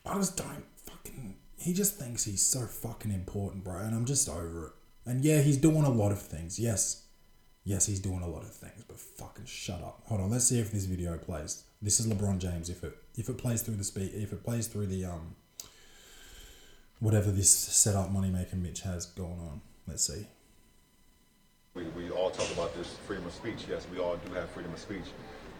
I 0.04 0.14
just 0.16 0.36
don't 0.36 0.64
fucking. 0.76 1.36
He 1.58 1.72
just 1.72 1.96
thinks 1.96 2.24
he's 2.24 2.44
so 2.46 2.66
fucking 2.66 3.12
important, 3.12 3.64
bro, 3.64 3.76
and 3.76 3.94
I'm 3.94 4.04
just 4.04 4.28
over 4.28 4.66
it. 4.66 4.72
And 5.06 5.24
yeah, 5.24 5.40
he's 5.40 5.58
doing 5.58 5.84
a 5.84 5.90
lot 5.90 6.12
of 6.12 6.20
things. 6.20 6.58
Yes, 6.58 7.04
yes, 7.62 7.86
he's 7.86 8.00
doing 8.00 8.22
a 8.22 8.28
lot 8.28 8.42
of 8.42 8.52
things. 8.54 8.84
But 8.86 8.98
fucking 8.98 9.44
shut 9.46 9.82
up. 9.82 10.02
Hold 10.06 10.22
on, 10.22 10.30
let's 10.30 10.46
see 10.46 10.58
if 10.58 10.72
this 10.72 10.86
video 10.86 11.16
plays. 11.18 11.64
This 11.82 12.00
is 12.00 12.06
LeBron 12.06 12.38
James. 12.38 12.70
If 12.70 12.82
it 12.82 12.96
if 13.16 13.28
it 13.28 13.38
plays 13.38 13.62
through 13.62 13.76
the 13.76 13.84
speed, 13.84 14.12
if 14.14 14.32
it 14.32 14.42
plays 14.42 14.66
through 14.66 14.86
the 14.86 15.04
um 15.04 15.36
whatever 17.00 17.30
this 17.30 17.50
setup 17.50 18.10
moneymaker 18.10 18.54
Mitch 18.54 18.80
has 18.80 19.06
going 19.06 19.38
on. 19.40 19.60
Let's 19.86 20.06
see. 20.06 20.26
We, 21.74 21.84
we 21.88 22.10
all 22.10 22.30
talk 22.30 22.50
about 22.52 22.74
this 22.76 22.96
freedom 23.06 23.26
of 23.26 23.32
speech. 23.32 23.66
Yes, 23.68 23.86
we 23.92 23.98
all 23.98 24.16
do 24.16 24.32
have 24.32 24.48
freedom 24.50 24.72
of 24.72 24.78
speech, 24.78 25.04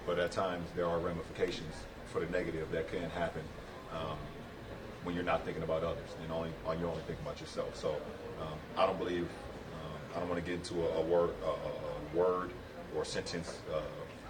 but 0.06 0.18
at 0.18 0.30
times 0.30 0.66
there 0.74 0.86
are 0.86 0.98
ramifications 0.98 1.74
for 2.06 2.20
the 2.20 2.26
negative 2.30 2.70
that 2.70 2.90
can 2.90 3.10
happen 3.10 3.42
um, 3.92 4.16
when 5.02 5.14
you're 5.14 5.24
not 5.24 5.44
thinking 5.44 5.64
about 5.64 5.82
others 5.82 6.08
and 6.22 6.32
only 6.32 6.50
you're 6.78 6.88
only 6.88 7.02
thinking 7.02 7.24
about 7.24 7.40
yourself. 7.40 7.76
So 7.76 7.96
um, 8.40 8.58
I 8.76 8.86
don't 8.86 8.98
believe 8.98 9.22
um, 9.22 10.16
I 10.16 10.20
don't 10.20 10.28
want 10.28 10.44
to 10.44 10.50
get 10.50 10.56
into 10.58 10.82
a, 10.82 10.98
a 10.98 11.02
word 11.02 11.30
a, 11.44 11.48
a, 11.48 12.16
word 12.16 12.50
or 12.96 13.04
sentence 13.04 13.58
uh, 13.74 13.80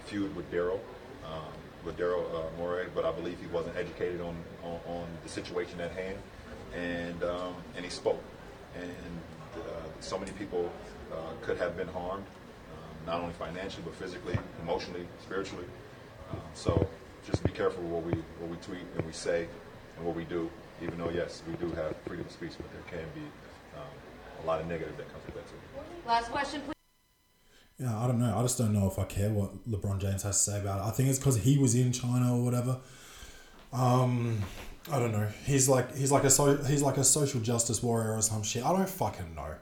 feud 0.07 0.35
with 0.35 0.51
Daryl. 0.51 0.79
Um, 1.25 1.53
with 1.85 1.99
Daryl 1.99 2.25
uh, 2.35 2.57
Morey, 2.59 2.87
but 2.95 3.05
I 3.05 3.13
believe 3.13 3.39
he 3.41 3.47
wasn't 3.49 3.77
educated 3.77 4.21
on, 4.21 4.35
on, 4.63 4.81
on 4.87 5.07
the 5.23 5.29
situation 5.29 5.81
at 5.81 5.93
hand, 5.93 6.17
and 6.75 7.23
um, 7.23 7.55
and 7.77 7.85
he 7.85 7.91
spoke, 7.91 8.23
and 8.75 8.91
uh, 9.57 9.59
so 10.01 10.19
many 10.19 10.33
people 10.33 10.71
uh, 11.13 11.17
could 11.43 11.59
have 11.59 11.77
been 11.77 11.89
harmed, 11.89 12.25
um, 12.25 13.07
not 13.07 13.21
only 13.21 13.35
financially 13.35 13.83
but 13.85 13.95
physically, 13.95 14.39
emotionally, 14.63 15.07
spiritually. 15.23 15.67
Um, 16.31 16.41
so 16.55 16.89
just 17.27 17.43
be 17.45 17.53
careful 17.53 17.83
what 17.85 18.03
we 18.05 18.13
what 18.39 18.51
we 18.51 18.57
tweet 18.59 18.87
and 18.97 19.07
we 19.07 19.13
say 19.13 19.47
and 19.97 20.07
what 20.07 20.17
we 20.17 20.25
do. 20.25 20.51
Even 20.83 20.99
though 20.99 21.11
yes, 21.11 21.43
we 21.49 21.55
do 21.55 21.73
have 21.75 21.95
freedom 22.07 22.27
of 22.27 22.33
speech, 22.33 22.53
but 22.57 22.67
there 22.73 23.01
can 23.01 23.09
be 23.15 23.27
um, 23.77 24.43
a 24.43 24.47
lot 24.47 24.61
of 24.61 24.67
negative 24.67 24.97
that 24.97 25.11
comes 25.13 25.25
with 25.27 25.35
that 25.35 25.49
too. 25.49 25.57
Last 26.07 26.31
question, 26.31 26.61
please. 26.63 26.75
Yeah, 27.79 27.99
I 27.99 28.07
don't 28.07 28.21
know. 28.21 28.37
I 28.37 28.43
just 28.43 28.59
don't 28.59 28.73
know 28.73 28.87
if 28.87 28.99
I 28.99 29.05
care 29.05 29.31
what 29.31 29.69
LeBron 29.69 30.01
James 30.01 30.23
has 30.23 30.45
to 30.45 30.51
say 30.53 30.61
about 30.61 30.81
it. 30.81 30.89
I 30.89 30.91
think 30.91 31.09
it's 31.09 31.19
because 31.19 31.39
he 31.39 31.59
was 31.59 31.75
in 31.75 31.93
China 31.93 32.37
or 32.37 32.45
whatever. 32.45 32.79
Um, 33.73 34.43
I 34.91 34.99
don't 34.99 35.13
know. 35.13 35.29
He's 35.45 35.69
like 35.69 35.97
he's 35.97 36.13
like 36.13 36.25
a 36.25 36.31
so 36.31 36.57
he's 36.57 36.83
like 36.83 36.99
a 36.99 37.05
social 37.05 37.41
justice 37.41 37.83
warrior 37.83 38.17
or 38.17 38.23
some 38.23 38.43
shit. 38.43 38.65
I 38.65 38.73
don't 38.73 38.89
fucking 38.89 39.35
know. 39.35 39.55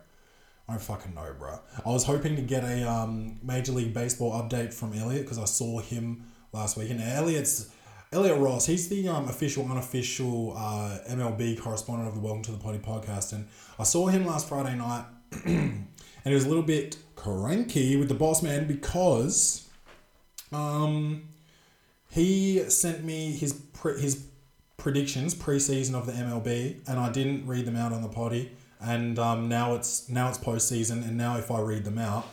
I 0.69 0.73
don't 0.73 0.83
fucking 0.83 1.15
know, 1.15 1.35
bro. 1.39 1.59
I 1.85 1.89
was 1.89 2.05
hoping 2.05 2.37
to 2.37 2.43
get 2.43 2.65
a 2.65 2.89
um, 2.89 3.39
Major 3.43 3.73
League 3.73 3.95
Baseball 3.95 4.33
update 4.33 4.73
from 4.73 4.93
Elliot 4.93 5.23
because 5.23 5.39
I 5.39 5.45
saw 5.45 5.81
him 5.81 6.25
last 6.53 6.77
week, 6.77 6.91
and 6.91 7.01
Elliot's 7.01 7.72
Elliot 8.13 8.39
Ross. 8.39 8.67
He's 8.67 8.89
the 8.89 9.09
um, 9.09 9.27
official, 9.29 9.65
unofficial 9.71 10.55
uh, 10.55 10.99
MLB 11.09 11.59
correspondent 11.59 12.09
of 12.09 12.15
the 12.15 12.21
Welcome 12.21 12.43
to 12.43 12.53
the 12.53 12.59
Poddy 12.59 12.79
podcast, 12.79 13.33
and 13.33 13.49
I 13.79 13.85
saw 13.85 14.09
him 14.09 14.27
last 14.27 14.51
Friday 14.51 14.77
night, 14.77 15.07
and 15.45 15.87
he 16.23 16.35
was 16.35 16.45
a 16.45 16.49
little 16.49 16.63
bit 16.63 16.99
cranky 17.17 17.97
with 17.97 18.09
the 18.09 18.15
boss 18.15 18.43
man 18.43 18.67
because 18.67 19.67
um, 20.53 21.23
he 22.11 22.59
sent 22.69 23.03
me 23.03 23.33
his 23.33 23.55
pre- 23.55 23.99
his 23.99 24.27
predictions 24.77 25.35
preseason 25.35 25.95
of 25.95 26.05
the 26.05 26.13
MLB, 26.13 26.87
and 26.87 27.01
I 27.01 27.11
didn't 27.11 27.47
read 27.47 27.65
them 27.65 27.77
out 27.77 27.95
on 27.95 28.03
the 28.03 28.09
poddy. 28.09 28.53
And 28.79 29.19
um, 29.19 29.49
now 29.49 29.75
it's 29.75 30.11
now 30.11 30.29
it's 30.29 30.37
postseason, 30.37 31.03
and 31.09 31.17
now 31.17 31.39
if 31.39 31.51
I 31.51 31.61
read 31.61 31.85
them 31.85 31.97
out, 31.97 32.27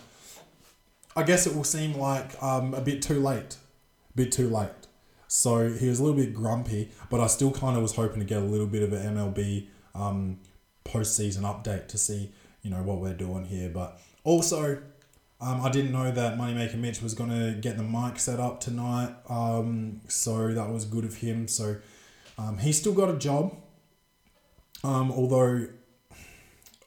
I 1.15 1.23
guess 1.23 1.47
it 1.47 1.55
will 1.55 1.63
seem 1.63 1.93
like 1.97 2.41
um, 2.43 2.73
a 2.73 2.81
bit 2.81 3.01
too 3.01 3.21
late, 3.21 3.55
a 4.13 4.17
bit 4.17 4.33
too 4.33 4.49
late. 4.49 4.78
So 5.29 5.69
he 5.69 5.87
was 5.87 5.99
a 5.99 6.03
little 6.03 6.17
bit 6.17 6.33
grumpy, 6.33 6.89
but 7.09 7.21
I 7.21 7.27
still 7.27 7.51
kind 7.51 7.77
of 7.77 7.83
was 7.83 7.95
hoping 7.95 8.19
to 8.19 8.25
get 8.25 8.39
a 8.39 8.45
little 8.45 8.65
bit 8.65 8.81
of 8.81 8.91
an 8.91 9.15
MLB 9.15 9.67
um, 9.93 10.39
postseason 10.83 11.41
update 11.41 11.87
to 11.89 11.97
see 11.99 12.31
you 12.61 12.69
know 12.69 12.81
what 12.83 12.99
we're 12.99 13.13
doing 13.13 13.45
here. 13.45 13.69
But 13.69 13.99
also, 14.23 14.81
um, 15.39 15.61
I 15.61 15.69
didn't 15.69 15.91
know 15.91 16.11
that 16.11 16.37
Moneymaker 16.37 16.75
Mitch 16.75 17.01
was 17.01 17.13
going 17.13 17.29
to 17.29 17.57
get 17.59 17.77
the 17.77 17.83
mic 17.83 18.19
set 18.19 18.39
up 18.39 18.59
tonight. 18.59 19.15
Um, 19.29 20.01
so 20.07 20.53
that 20.53 20.69
was 20.69 20.85
good 20.85 21.05
of 21.05 21.17
him. 21.17 21.47
So 21.47 21.77
um, 22.37 22.57
he's 22.57 22.79
still 22.79 22.93
got 22.93 23.09
a 23.09 23.17
job. 23.17 23.55
Um, 24.83 25.11
although, 25.11 25.67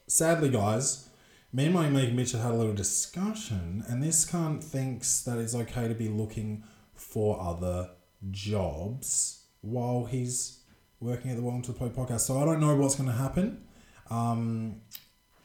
sadly, 0.07 0.49
guys, 0.49 1.09
me 1.51 1.67
and 1.67 1.75
Moneymaker 1.75 2.13
Mitch 2.13 2.31
have 2.33 2.41
had 2.41 2.51
a 2.51 2.55
little 2.55 2.73
discussion, 2.73 3.83
and 3.87 4.01
this 4.01 4.29
cunt 4.29 4.63
thinks 4.63 5.21
that 5.21 5.37
it's 5.37 5.55
okay 5.55 5.87
to 5.87 5.93
be 5.93 6.09
looking 6.09 6.63
for 6.95 7.39
other 7.39 7.89
jobs 8.31 9.45
while 9.61 10.05
he's 10.05 10.59
working 10.99 11.31
at 11.31 11.37
the 11.37 11.43
Welcome 11.43 11.61
to 11.63 11.71
the 11.71 11.77
Play 11.77 11.89
podcast. 11.89 12.21
So 12.21 12.41
I 12.41 12.45
don't 12.45 12.59
know 12.59 12.75
what's 12.75 12.95
going 12.95 13.09
to 13.09 13.15
happen. 13.15 13.63
Um, 14.09 14.81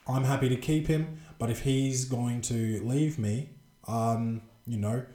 I'm 0.07 0.23
happy 0.23 0.49
to 0.49 0.55
keep 0.55 0.87
him, 0.87 1.19
but 1.37 1.49
if 1.49 1.61
he's 1.61 2.05
going 2.05 2.41
to 2.41 2.81
leave 2.83 3.19
me, 3.19 3.49
um, 3.87 4.41
you 4.65 4.77
know, 4.77 5.05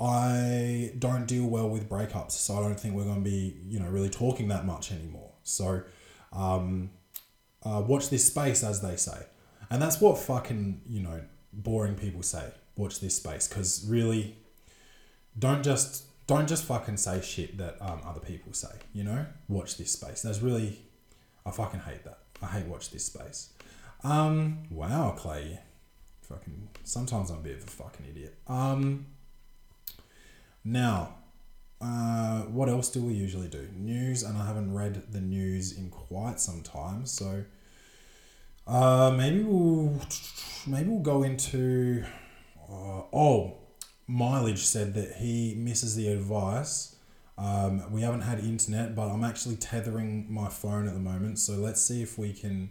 I 0.00 0.92
don't 0.98 1.26
deal 1.26 1.46
well 1.46 1.68
with 1.68 1.88
breakups, 1.88 2.32
so 2.32 2.56
I 2.56 2.60
don't 2.60 2.78
think 2.78 2.94
we're 2.94 3.04
going 3.04 3.22
to 3.22 3.30
be, 3.30 3.56
you 3.66 3.78
know, 3.78 3.88
really 3.88 4.10
talking 4.10 4.48
that 4.48 4.66
much 4.66 4.92
anymore. 4.92 5.32
So, 5.42 5.82
um, 6.32 6.90
uh, 7.62 7.82
watch 7.86 8.10
this 8.10 8.24
space, 8.26 8.62
as 8.62 8.80
they 8.80 8.96
say, 8.96 9.26
and 9.70 9.80
that's 9.80 10.00
what 10.00 10.18
fucking 10.18 10.82
you 10.86 11.00
know 11.00 11.22
boring 11.52 11.94
people 11.94 12.22
say. 12.22 12.44
Watch 12.76 13.00
this 13.00 13.16
space, 13.16 13.46
because 13.48 13.86
really, 13.88 14.36
don't 15.38 15.62
just 15.62 16.04
don't 16.26 16.48
just 16.48 16.64
fucking 16.64 16.96
say 16.96 17.20
shit 17.20 17.58
that 17.58 17.76
um, 17.80 18.00
other 18.06 18.20
people 18.20 18.52
say. 18.52 18.74
You 18.92 19.04
know, 19.04 19.26
watch 19.48 19.76
this 19.76 19.92
space. 19.92 20.22
That's 20.22 20.40
really, 20.40 20.78
I 21.44 21.50
fucking 21.50 21.80
hate 21.80 22.04
that. 22.04 22.18
I 22.42 22.46
hate 22.46 22.66
watch 22.66 22.90
this 22.90 23.04
space. 23.06 23.50
Um, 24.02 24.64
wow, 24.70 25.14
Clay. 25.16 25.60
Fucking, 26.22 26.68
sometimes 26.84 27.30
I'm 27.30 27.38
a 27.38 27.40
bit 27.40 27.58
of 27.58 27.64
a 27.64 27.70
fucking 27.70 28.06
idiot. 28.08 28.34
Um, 28.46 29.06
now, 30.64 31.16
uh, 31.80 32.42
what 32.42 32.68
else 32.68 32.88
do 32.88 33.02
we 33.02 33.12
usually 33.12 33.48
do? 33.48 33.68
News, 33.76 34.22
and 34.22 34.38
I 34.38 34.46
haven't 34.46 34.72
read 34.72 35.12
the 35.12 35.20
news 35.20 35.76
in 35.76 35.90
quite 35.90 36.40
some 36.40 36.62
time, 36.62 37.04
so 37.04 37.44
uh, 38.66 39.12
maybe 39.14 39.42
we'll 39.42 40.00
maybe 40.66 40.88
we'll 40.88 41.00
go 41.00 41.22
into. 41.22 42.04
Uh, 42.66 43.02
oh, 43.12 43.58
mileage 44.06 44.64
said 44.64 44.94
that 44.94 45.16
he 45.16 45.54
misses 45.56 45.96
the 45.96 46.08
advice. 46.08 46.96
Um, 47.36 47.90
we 47.90 48.02
haven't 48.02 48.22
had 48.22 48.38
internet, 48.38 48.94
but 48.94 49.08
I'm 49.08 49.24
actually 49.24 49.56
tethering 49.56 50.32
my 50.32 50.48
phone 50.48 50.86
at 50.86 50.94
the 50.94 51.00
moment, 51.00 51.38
so 51.38 51.54
let's 51.54 51.82
see 51.82 52.02
if 52.02 52.16
we 52.16 52.32
can 52.32 52.70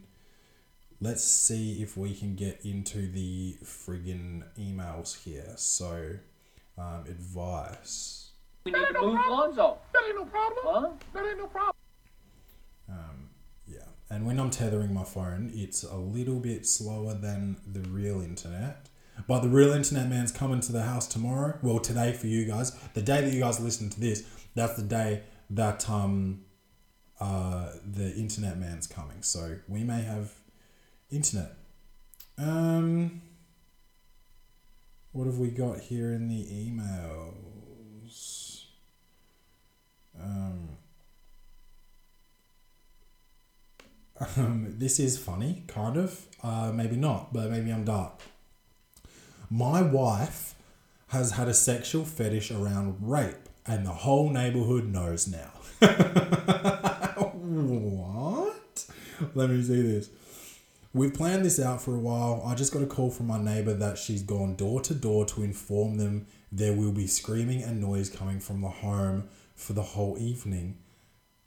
let's 1.03 1.23
see 1.23 1.81
if 1.81 1.97
we 1.97 2.15
can 2.15 2.33
get 2.35 2.61
into 2.63 3.11
the 3.11 3.57
friggin' 3.63 4.43
emails 4.57 5.23
here. 5.23 5.53
So, 5.57 6.17
um, 6.77 7.03
advice. 7.07 8.31
We 8.63 8.71
need 8.71 8.87
to 8.93 9.01
move 9.01 9.19
Lonzo. 9.29 9.77
That 9.91 10.01
ain't 10.07 10.15
no 10.15 10.25
problem. 10.25 10.63
Huh? 10.63 10.89
That 11.13 11.25
ain't 11.27 11.37
no 11.37 11.47
problem. 11.47 11.75
Um, 12.89 13.29
yeah, 13.67 13.79
and 14.09 14.25
when 14.25 14.39
I'm 14.39 14.49
tethering 14.49 14.93
my 14.93 15.03
phone, 15.03 15.51
it's 15.53 15.83
a 15.83 15.97
little 15.97 16.39
bit 16.39 16.65
slower 16.65 17.13
than 17.13 17.57
the 17.69 17.81
real 17.81 18.21
internet. 18.21 18.87
But 19.27 19.41
the 19.41 19.49
real 19.49 19.71
internet 19.71 20.09
man's 20.09 20.31
coming 20.31 20.59
to 20.61 20.71
the 20.71 20.83
house 20.83 21.07
tomorrow. 21.07 21.57
Well, 21.61 21.79
today 21.79 22.13
for 22.13 22.27
you 22.27 22.45
guys. 22.45 22.71
The 22.93 23.01
day 23.01 23.21
that 23.21 23.33
you 23.33 23.39
guys 23.39 23.59
listen 23.59 23.89
to 23.89 23.99
this, 23.99 24.23
that's 24.55 24.75
the 24.75 24.83
day 24.83 25.23
that 25.49 25.89
um, 25.89 26.41
uh, 27.19 27.69
the 27.85 28.13
internet 28.15 28.57
man's 28.57 28.87
coming. 28.87 29.21
So 29.21 29.57
we 29.67 29.83
may 29.83 30.01
have 30.01 30.33
internet. 31.09 31.53
Um, 32.37 33.21
what 35.11 35.27
have 35.27 35.37
we 35.37 35.49
got 35.49 35.79
here 35.79 36.11
in 36.11 36.27
the 36.27 36.43
emails? 36.45 37.43
Um, 40.19 40.69
um, 44.37 44.75
this 44.77 44.99
is 44.99 45.17
funny, 45.17 45.63
kind 45.67 45.97
of. 45.97 46.25
Uh, 46.41 46.71
maybe 46.73 46.95
not, 46.95 47.31
but 47.31 47.49
maybe 47.49 47.71
I'm 47.71 47.85
dark. 47.85 48.19
My 49.55 49.83
wife 49.83 50.55
has 51.09 51.33
had 51.33 51.47
a 51.47 51.53
sexual 51.53 52.05
fetish 52.05 52.49
around 52.49 52.97
rape, 52.99 53.47
and 53.67 53.85
the 53.85 53.91
whole 53.91 54.31
neighborhood 54.31 54.85
knows 54.85 55.27
now. 55.27 55.51
what? 57.37 58.85
Let 59.35 59.51
me 59.51 59.61
see 59.61 59.83
this. 59.83 60.09
We've 60.91 61.13
planned 61.13 61.45
this 61.45 61.59
out 61.59 61.83
for 61.83 61.93
a 61.93 61.99
while. 61.99 62.41
I 62.43 62.55
just 62.55 62.73
got 62.73 62.81
a 62.81 62.87
call 62.87 63.11
from 63.11 63.27
my 63.27 63.37
neighbor 63.37 63.75
that 63.75 63.99
she's 63.99 64.23
gone 64.23 64.55
door 64.55 64.81
to 64.81 64.95
door 64.95 65.23
to 65.27 65.43
inform 65.43 65.97
them 65.97 66.25
there 66.51 66.73
will 66.73 66.91
be 66.91 67.05
screaming 67.05 67.61
and 67.61 67.79
noise 67.79 68.09
coming 68.09 68.39
from 68.39 68.61
the 68.61 68.69
home 68.69 69.29
for 69.55 69.73
the 69.73 69.83
whole 69.83 70.17
evening. 70.17 70.79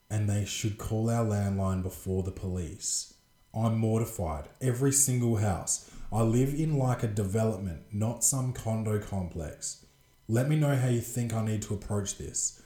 and 0.08 0.30
they 0.30 0.44
should 0.44 0.78
call 0.78 1.10
our 1.10 1.24
landline 1.24 1.82
before 1.82 2.22
the 2.22 2.30
police. 2.30 3.14
I'm 3.52 3.76
mortified. 3.78 4.44
Every 4.60 4.92
single 4.92 5.38
house. 5.38 5.90
I 6.12 6.22
live 6.22 6.54
in 6.54 6.78
like 6.78 7.02
a 7.02 7.08
development, 7.08 7.82
not 7.92 8.24
some 8.24 8.52
condo 8.52 8.98
complex. 8.98 9.84
Let 10.28 10.48
me 10.48 10.56
know 10.56 10.76
how 10.76 10.88
you 10.88 11.00
think 11.00 11.32
I 11.34 11.44
need 11.44 11.62
to 11.62 11.74
approach 11.74 12.18
this. 12.18 12.62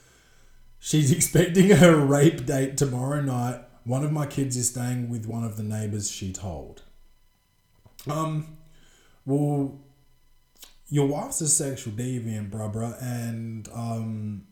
She's 0.79 1.11
expecting 1.17 1.69
her 1.69 1.95
rape 1.95 2.45
date 2.45 2.77
tomorrow 2.77 3.21
night. 3.21 3.61
One 3.83 4.03
of 4.03 4.11
my 4.11 4.27
kids 4.27 4.57
is 4.57 4.69
staying 4.69 5.09
with 5.09 5.25
one 5.25 5.43
of 5.43 5.57
the 5.57 5.63
neighbors, 5.63 6.11
she 6.11 6.31
told. 6.31 6.83
Um, 8.09 8.57
well, 9.25 9.79
your 10.87 11.07
wife's 11.07 11.41
a 11.41 11.47
sexual 11.47 11.93
deviant, 11.93 12.51
bruh, 12.51 12.73
bruh, 12.73 13.01
and 13.01 13.67
um, 13.73 14.43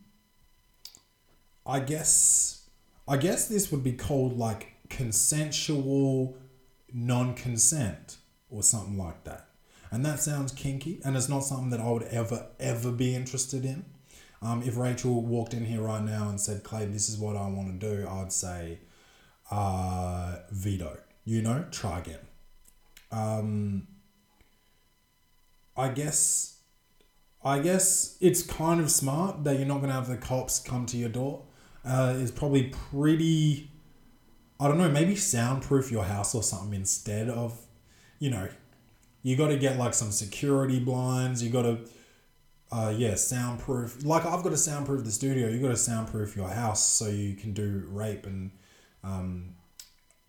I 1.66 1.80
guess, 1.80 2.68
I 3.06 3.16
guess 3.16 3.46
this 3.46 3.70
would 3.70 3.84
be 3.84 3.92
called 3.92 4.36
like 4.36 4.74
consensual 4.88 6.36
non-consent 6.92 8.16
or 8.50 8.62
something 8.62 8.98
like 8.98 9.24
that. 9.24 9.48
And 9.90 10.04
that 10.06 10.20
sounds 10.20 10.52
kinky, 10.52 11.00
and 11.04 11.16
it's 11.16 11.28
not 11.28 11.40
something 11.40 11.70
that 11.70 11.80
I 11.80 11.90
would 11.90 12.04
ever, 12.04 12.46
ever 12.60 12.92
be 12.92 13.14
interested 13.14 13.64
in. 13.64 13.84
Um, 14.42 14.62
if 14.62 14.76
Rachel 14.76 15.20
walked 15.22 15.52
in 15.52 15.64
here 15.64 15.82
right 15.82 16.02
now 16.02 16.28
and 16.28 16.40
said, 16.40 16.62
Clay, 16.62 16.86
this 16.86 17.08
is 17.08 17.18
what 17.18 17.36
I 17.36 17.48
want 17.48 17.80
to 17.80 17.96
do, 17.96 18.08
I'd 18.08 18.32
say, 18.32 18.78
uh, 19.50 20.36
veto. 20.50 20.98
You 21.24 21.42
know, 21.42 21.66
try 21.70 21.98
again. 21.98 22.20
Um, 23.12 23.88
I 25.76 25.88
guess, 25.88 26.60
I 27.44 27.58
guess 27.58 28.16
it's 28.20 28.42
kind 28.42 28.80
of 28.80 28.90
smart 28.90 29.44
that 29.44 29.58
you're 29.58 29.66
not 29.66 29.78
going 29.78 29.88
to 29.88 29.94
have 29.94 30.08
the 30.08 30.16
cops 30.16 30.58
come 30.60 30.86
to 30.86 30.96
your 30.96 31.08
door. 31.10 31.44
Uh, 31.84 32.14
it's 32.16 32.30
probably 32.30 32.72
pretty, 32.90 33.70
I 34.58 34.68
don't 34.68 34.78
know, 34.78 34.90
maybe 34.90 35.16
soundproof 35.16 35.90
your 35.90 36.04
house 36.04 36.34
or 36.34 36.42
something 36.42 36.74
instead 36.74 37.28
of, 37.28 37.66
you 38.20 38.30
know, 38.30 38.48
you 39.24 39.36
got 39.36 39.48
to 39.48 39.58
get 39.58 39.76
like 39.76 39.94
some 39.94 40.12
security 40.12 40.78
blinds. 40.78 41.42
You 41.42 41.50
got 41.50 41.62
to, 41.62 41.78
uh, 42.70 42.94
yeah, 42.96 43.16
soundproof. 43.16 44.04
Like 44.04 44.24
I've 44.24 44.44
got 44.44 44.50
to 44.50 44.56
soundproof 44.56 45.04
the 45.04 45.10
studio. 45.10 45.48
You 45.48 45.60
got 45.60 45.70
to 45.70 45.76
soundproof 45.76 46.36
your 46.36 46.48
house 46.48 46.86
so 46.86 47.08
you 47.08 47.34
can 47.34 47.52
do 47.52 47.84
rape 47.90 48.26
and, 48.26 48.52
um, 49.02 49.56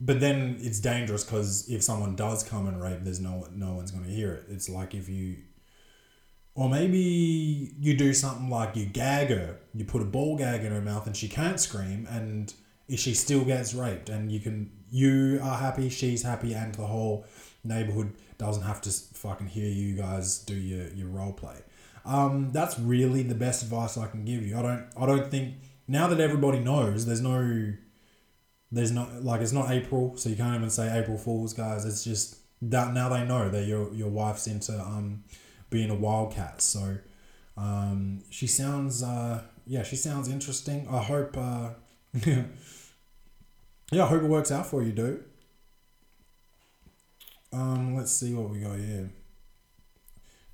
but 0.01 0.19
then 0.19 0.57
it's 0.59 0.79
dangerous 0.79 1.23
because 1.23 1.69
if 1.69 1.83
someone 1.83 2.15
does 2.15 2.43
come 2.43 2.67
and 2.67 2.81
rape, 2.81 2.99
there's 3.03 3.19
no 3.19 3.47
no 3.53 3.75
one's 3.75 3.91
gonna 3.91 4.07
hear 4.07 4.33
it. 4.33 4.45
It's 4.49 4.67
like 4.67 4.95
if 4.95 5.07
you, 5.07 5.37
or 6.55 6.67
maybe 6.67 7.75
you 7.79 7.95
do 7.95 8.11
something 8.13 8.49
like 8.49 8.75
you 8.75 8.85
gag 8.85 9.29
her, 9.29 9.59
you 9.75 9.85
put 9.85 10.01
a 10.01 10.05
ball 10.05 10.37
gag 10.37 10.65
in 10.65 10.71
her 10.71 10.81
mouth 10.81 11.05
and 11.05 11.15
she 11.15 11.27
can't 11.27 11.59
scream, 11.59 12.07
and 12.09 12.51
if 12.87 12.99
she 12.99 13.13
still 13.13 13.45
gets 13.45 13.75
raped, 13.75 14.09
and 14.09 14.31
you 14.31 14.39
can 14.39 14.71
you 14.89 15.39
are 15.43 15.57
happy, 15.57 15.87
she's 15.87 16.23
happy, 16.23 16.53
and 16.53 16.73
the 16.73 16.87
whole 16.87 17.25
neighborhood 17.63 18.13
doesn't 18.37 18.63
have 18.63 18.81
to 18.81 18.89
fucking 18.89 19.47
hear 19.47 19.69
you 19.69 19.95
guys 19.95 20.39
do 20.39 20.55
your, 20.55 20.87
your 20.89 21.07
role 21.07 21.33
play. 21.33 21.57
Um, 22.05 22.51
that's 22.51 22.79
really 22.79 23.23
the 23.23 23.35
best 23.35 23.63
advice 23.63 23.97
I 23.97 24.07
can 24.07 24.25
give 24.25 24.45
you. 24.45 24.57
I 24.57 24.61
don't 24.61 24.87
I 24.97 25.05
don't 25.05 25.29
think 25.29 25.55
now 25.87 26.07
that 26.07 26.19
everybody 26.19 26.59
knows, 26.59 27.05
there's 27.05 27.21
no 27.21 27.73
there's 28.71 28.91
not 28.91 29.23
like 29.23 29.41
it's 29.41 29.51
not 29.51 29.69
April, 29.69 30.17
so 30.17 30.29
you 30.29 30.35
can't 30.35 30.55
even 30.55 30.69
say 30.69 30.97
April 30.97 31.17
Fools, 31.17 31.53
guys. 31.53 31.85
It's 31.85 32.03
just 32.03 32.37
that 32.63 32.93
now 32.93 33.09
they 33.09 33.25
know 33.25 33.49
that 33.49 33.65
your 33.65 33.93
your 33.93 34.09
wife's 34.09 34.47
into 34.47 34.79
um 34.79 35.23
being 35.69 35.89
a 35.89 35.95
wildcat. 35.95 36.61
So 36.61 36.97
um 37.57 38.23
she 38.29 38.47
sounds 38.47 39.03
uh 39.03 39.43
yeah 39.67 39.83
she 39.83 39.95
sounds 39.95 40.27
interesting. 40.27 40.87
I 40.89 41.03
hope 41.03 41.37
uh 41.37 41.69
yeah 42.25 42.45
I 43.93 44.07
hope 44.07 44.23
it 44.23 44.27
works 44.27 44.51
out 44.51 44.65
for 44.65 44.81
you, 44.81 44.91
dude. 44.91 45.23
Um, 47.53 47.95
let's 47.95 48.11
see 48.11 48.33
what 48.33 48.49
we 48.49 48.59
got 48.59 48.77
here. 48.77 49.09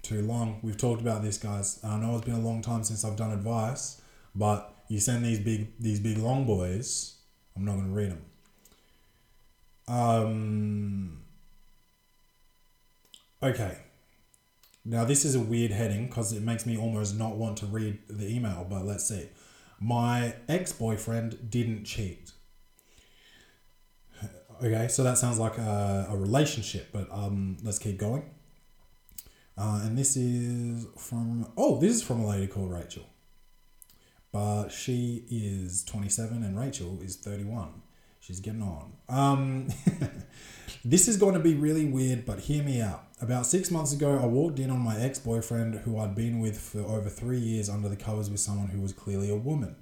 Too 0.01 0.21
long. 0.21 0.59
We've 0.63 0.77
talked 0.77 1.01
about 1.01 1.21
this, 1.21 1.37
guys. 1.37 1.79
I 1.83 1.97
know 1.97 2.15
it's 2.15 2.25
been 2.25 2.35
a 2.35 2.39
long 2.39 2.61
time 2.61 2.83
since 2.83 3.03
I've 3.03 3.15
done 3.15 3.31
advice, 3.31 4.01
but 4.33 4.73
you 4.87 4.99
send 4.99 5.25
these 5.25 5.39
big 5.39 5.79
these 5.79 5.99
big 5.99 6.17
long 6.17 6.45
boys. 6.45 7.15
I'm 7.55 7.65
not 7.65 7.73
going 7.73 7.87
to 7.87 7.93
read 7.93 8.11
them. 8.11 8.21
Um. 9.87 11.21
Okay. 13.43 13.77
Now 14.85 15.03
this 15.03 15.25
is 15.25 15.35
a 15.35 15.39
weird 15.39 15.71
heading 15.71 16.07
because 16.07 16.31
it 16.31 16.41
makes 16.41 16.65
me 16.65 16.77
almost 16.77 17.17
not 17.17 17.35
want 17.35 17.57
to 17.57 17.65
read 17.65 17.99
the 18.09 18.27
email. 18.33 18.65
But 18.67 18.85
let's 18.85 19.07
see. 19.07 19.29
My 19.79 20.33
ex 20.47 20.71
boyfriend 20.71 21.51
didn't 21.51 21.83
cheat. 21.83 22.31
Okay, 24.63 24.87
so 24.87 25.03
that 25.03 25.19
sounds 25.19 25.37
like 25.37 25.57
a, 25.59 26.07
a 26.09 26.17
relationship, 26.17 26.89
but 26.91 27.07
um, 27.11 27.57
let's 27.63 27.77
keep 27.77 27.97
going. 27.97 28.23
Uh, 29.55 29.81
and 29.83 29.97
this 29.97 30.17
is 30.17 30.87
from, 30.97 31.51
oh, 31.57 31.79
this 31.79 31.95
is 31.95 32.03
from 32.03 32.21
a 32.21 32.27
lady 32.27 32.47
called 32.47 32.71
Rachel. 32.71 33.03
But 34.31 34.69
she 34.69 35.25
is 35.29 35.83
27 35.85 36.43
and 36.43 36.59
Rachel 36.59 36.99
is 37.01 37.15
31. 37.17 37.81
She's 38.19 38.39
getting 38.39 38.61
on. 38.61 38.93
Um, 39.09 39.67
this 40.85 41.07
is 41.07 41.17
going 41.17 41.33
to 41.33 41.39
be 41.39 41.53
really 41.53 41.85
weird, 41.85 42.25
but 42.25 42.39
hear 42.39 42.63
me 42.63 42.81
out. 42.81 43.03
About 43.21 43.45
six 43.45 43.71
months 43.71 43.93
ago, 43.93 44.19
I 44.21 44.25
walked 44.25 44.59
in 44.59 44.69
on 44.69 44.79
my 44.79 44.99
ex 44.99 45.17
boyfriend 45.17 45.75
who 45.75 45.99
I'd 45.99 46.13
been 46.13 46.39
with 46.39 46.59
for 46.59 46.79
over 46.81 47.09
three 47.09 47.39
years 47.39 47.69
under 47.69 47.89
the 47.89 47.95
covers 47.95 48.29
with 48.29 48.39
someone 48.39 48.67
who 48.67 48.81
was 48.81 48.91
clearly 48.91 49.29
a 49.29 49.35
woman. 49.35 49.75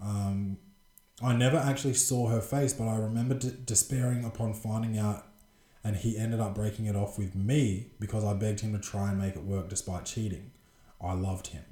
Um, 0.00 0.58
I 1.22 1.34
never 1.34 1.58
actually 1.58 1.94
saw 1.94 2.28
her 2.28 2.40
face, 2.40 2.72
but 2.72 2.88
I 2.88 2.96
remember 2.96 3.34
d- 3.34 3.52
despairing 3.64 4.24
upon 4.24 4.54
finding 4.54 4.96
out, 4.98 5.26
and 5.84 5.96
he 5.96 6.16
ended 6.16 6.40
up 6.40 6.54
breaking 6.54 6.86
it 6.86 6.96
off 6.96 7.18
with 7.18 7.34
me 7.34 7.92
because 8.00 8.24
I 8.24 8.32
begged 8.34 8.60
him 8.60 8.72
to 8.72 8.78
try 8.78 9.10
and 9.10 9.18
make 9.18 9.36
it 9.36 9.44
work 9.44 9.68
despite 9.68 10.06
cheating. 10.06 10.50
I 11.00 11.12
loved 11.12 11.48
him. 11.48 11.64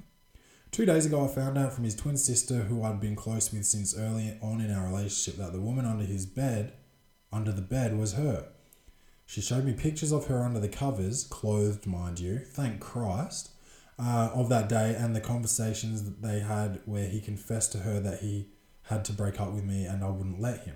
Two 0.71 0.85
days 0.85 1.05
ago, 1.05 1.25
I 1.25 1.27
found 1.27 1.57
out 1.57 1.73
from 1.73 1.83
his 1.83 1.95
twin 1.95 2.17
sister, 2.17 2.59
who 2.61 2.83
I'd 2.83 2.99
been 2.99 3.15
close 3.15 3.51
with 3.51 3.65
since 3.65 3.97
early 3.97 4.37
on 4.41 4.61
in 4.61 4.71
our 4.71 4.85
relationship, 4.85 5.39
that 5.39 5.51
the 5.51 5.61
woman 5.61 5.85
under 5.85 6.05
his 6.05 6.27
bed, 6.27 6.73
under 7.31 7.51
the 7.51 7.61
bed, 7.61 7.97
was 7.97 8.13
her. 8.13 8.49
She 9.25 9.41
showed 9.41 9.65
me 9.65 9.73
pictures 9.73 10.11
of 10.11 10.27
her 10.27 10.43
under 10.43 10.59
the 10.59 10.69
covers, 10.69 11.23
clothed, 11.23 11.87
mind 11.87 12.19
you, 12.19 12.39
thank 12.39 12.79
Christ, 12.79 13.51
uh, 13.99 14.29
of 14.33 14.49
that 14.49 14.69
day 14.69 14.95
and 14.97 15.15
the 15.15 15.21
conversations 15.21 16.03
that 16.03 16.21
they 16.21 16.39
had 16.39 16.81
where 16.85 17.07
he 17.07 17.19
confessed 17.19 17.71
to 17.73 17.79
her 17.79 17.99
that 17.99 18.21
he 18.21 18.47
had 18.89 19.05
to 19.05 19.13
break 19.13 19.39
up 19.39 19.51
with 19.51 19.63
me 19.63 19.85
and 19.85 20.03
I 20.03 20.09
wouldn't 20.09 20.41
let 20.41 20.61
him. 20.61 20.75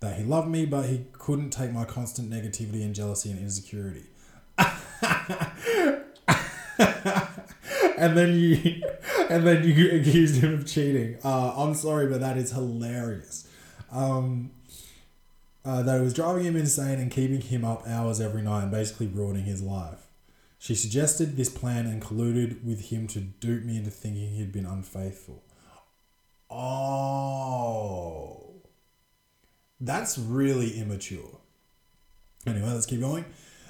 That 0.00 0.16
he 0.16 0.24
loved 0.24 0.48
me, 0.48 0.64
but 0.64 0.86
he 0.86 1.04
couldn't 1.12 1.50
take 1.50 1.72
my 1.72 1.84
constant 1.84 2.30
negativity 2.30 2.82
and 2.82 2.94
jealousy 2.94 3.30
and 3.30 3.38
insecurity. 3.38 4.04
and 7.98 8.16
then 8.16 8.34
you, 8.34 8.82
and 9.28 9.46
then 9.46 9.62
you 9.64 10.00
accused 10.00 10.42
him 10.42 10.54
of 10.54 10.66
cheating. 10.66 11.18
Uh, 11.22 11.52
I'm 11.56 11.74
sorry, 11.74 12.06
but 12.06 12.20
that 12.20 12.38
is 12.38 12.52
hilarious. 12.52 13.46
Um, 13.92 14.52
uh, 15.64 15.82
that 15.82 16.00
it 16.00 16.02
was 16.02 16.14
driving 16.14 16.44
him 16.44 16.56
insane 16.56 16.98
and 16.98 17.10
keeping 17.10 17.42
him 17.42 17.64
up 17.64 17.86
hours 17.86 18.20
every 18.22 18.40
night 18.40 18.62
and 18.62 18.70
basically 18.70 19.06
ruining 19.06 19.44
his 19.44 19.60
life. 19.60 20.06
She 20.58 20.74
suggested 20.74 21.36
this 21.36 21.50
plan 21.50 21.86
and 21.86 22.00
colluded 22.00 22.64
with 22.64 22.86
him 22.86 23.06
to 23.08 23.20
dupe 23.20 23.64
me 23.64 23.76
into 23.76 23.90
thinking 23.90 24.30
he'd 24.30 24.52
been 24.52 24.64
unfaithful. 24.64 25.42
Oh. 26.50 28.38
That's 29.80 30.18
really 30.18 30.78
immature. 30.78 31.38
Anyway, 32.46 32.68
let's 32.68 32.86
keep 32.86 33.00
going. 33.00 33.24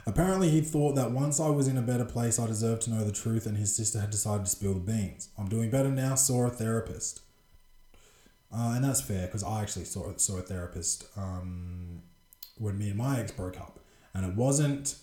Apparently, 0.06 0.48
he 0.48 0.62
thought 0.62 0.94
that 0.94 1.10
once 1.10 1.38
I 1.38 1.48
was 1.48 1.68
in 1.68 1.76
a 1.76 1.82
better 1.82 2.04
place, 2.04 2.38
I 2.38 2.46
deserved 2.46 2.82
to 2.82 2.90
know 2.90 3.04
the 3.04 3.12
truth, 3.12 3.44
and 3.44 3.58
his 3.58 3.76
sister 3.76 4.00
had 4.00 4.10
decided 4.10 4.44
to 4.44 4.50
spill 4.50 4.72
the 4.72 4.80
beans. 4.80 5.28
I'm 5.36 5.48
doing 5.48 5.70
better 5.70 5.90
now, 5.90 6.14
saw 6.14 6.46
a 6.46 6.50
therapist. 6.50 7.20
Uh, 8.50 8.72
and 8.74 8.84
that's 8.84 9.02
fair 9.02 9.26
because 9.26 9.44
I 9.44 9.60
actually 9.60 9.84
saw, 9.84 10.10
saw 10.16 10.38
a 10.38 10.42
therapist 10.42 11.04
um, 11.16 12.00
when 12.56 12.78
me 12.78 12.88
and 12.88 12.96
my 12.96 13.20
ex 13.20 13.32
broke 13.32 13.60
up. 13.60 13.80
And 14.14 14.24
it 14.24 14.34
wasn't 14.34 14.96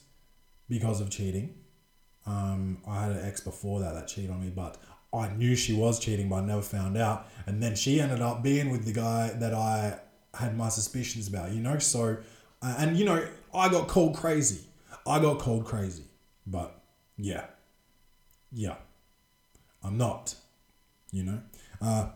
because 0.67 1.01
of 1.01 1.11
cheating. 1.11 1.53
Um, 2.25 2.79
I 2.87 3.03
had 3.03 3.11
an 3.11 3.23
ex 3.23 3.39
before 3.41 3.81
that 3.81 3.93
that 3.93 4.07
cheated 4.07 4.31
on 4.31 4.41
me, 4.41 4.49
but 4.49 4.77
I 5.13 5.29
knew 5.29 5.55
she 5.55 5.73
was 5.73 5.99
cheating, 5.99 6.29
but 6.29 6.37
I 6.37 6.41
never 6.41 6.61
found 6.61 6.97
out. 6.97 7.27
And 7.45 7.61
then 7.61 7.75
she 7.75 7.99
ended 7.99 8.21
up 8.21 8.43
being 8.43 8.69
with 8.69 8.85
the 8.85 8.93
guy 8.93 9.29
that 9.29 9.53
I 9.53 9.99
had 10.33 10.57
my 10.57 10.69
suspicions 10.69 11.27
about, 11.27 11.51
you 11.51 11.61
know? 11.61 11.79
So, 11.79 12.17
uh, 12.61 12.75
and 12.77 12.97
you 12.97 13.05
know, 13.05 13.25
I 13.53 13.69
got 13.69 13.87
called 13.87 14.15
crazy. 14.15 14.65
I 15.07 15.19
got 15.19 15.39
called 15.39 15.65
crazy. 15.65 16.03
But 16.45 16.81
yeah. 17.17 17.45
Yeah. 18.51 18.75
I'm 19.83 19.97
not, 19.97 20.35
you 21.11 21.23
know? 21.23 21.41
Uh, 21.81 22.09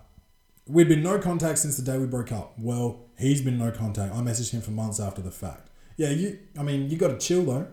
we'd 0.67 0.89
been 0.89 1.03
no 1.03 1.19
contact 1.19 1.59
since 1.59 1.77
the 1.77 1.83
day 1.83 1.97
we 1.97 2.05
broke 2.05 2.31
up. 2.31 2.53
Well, 2.57 3.05
he's 3.17 3.41
been 3.41 3.57
no 3.57 3.71
contact. 3.71 4.13
I 4.13 4.19
messaged 4.19 4.51
him 4.51 4.61
for 4.61 4.71
months 4.71 4.99
after 4.99 5.21
the 5.21 5.31
fact. 5.31 5.69
Yeah, 5.95 6.09
you, 6.09 6.39
I 6.57 6.63
mean, 6.63 6.89
you 6.89 6.97
got 6.97 7.09
to 7.09 7.17
chill 7.17 7.43
though 7.43 7.67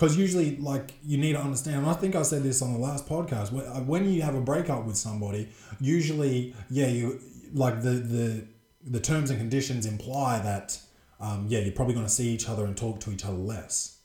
because 0.00 0.16
usually 0.16 0.56
like 0.56 0.94
you 1.04 1.18
need 1.18 1.34
to 1.34 1.40
understand 1.40 1.76
and 1.76 1.86
i 1.86 1.92
think 1.92 2.16
i 2.16 2.22
said 2.22 2.42
this 2.42 2.62
on 2.62 2.72
the 2.72 2.78
last 2.78 3.06
podcast 3.06 3.52
when 3.84 4.10
you 4.10 4.22
have 4.22 4.34
a 4.34 4.40
breakup 4.40 4.86
with 4.86 4.96
somebody 4.96 5.46
usually 5.78 6.54
yeah 6.70 6.86
you 6.86 7.20
like 7.52 7.82
the 7.82 7.90
the 7.90 8.46
the 8.82 9.00
terms 9.00 9.28
and 9.28 9.38
conditions 9.38 9.84
imply 9.84 10.38
that 10.38 10.80
um, 11.20 11.46
yeah, 11.48 11.60
you're 11.60 11.72
probably 11.72 11.94
going 11.94 12.06
to 12.06 12.12
see 12.12 12.30
each 12.30 12.48
other 12.48 12.64
and 12.64 12.76
talk 12.76 13.00
to 13.00 13.12
each 13.12 13.24
other 13.24 13.36
less. 13.36 13.98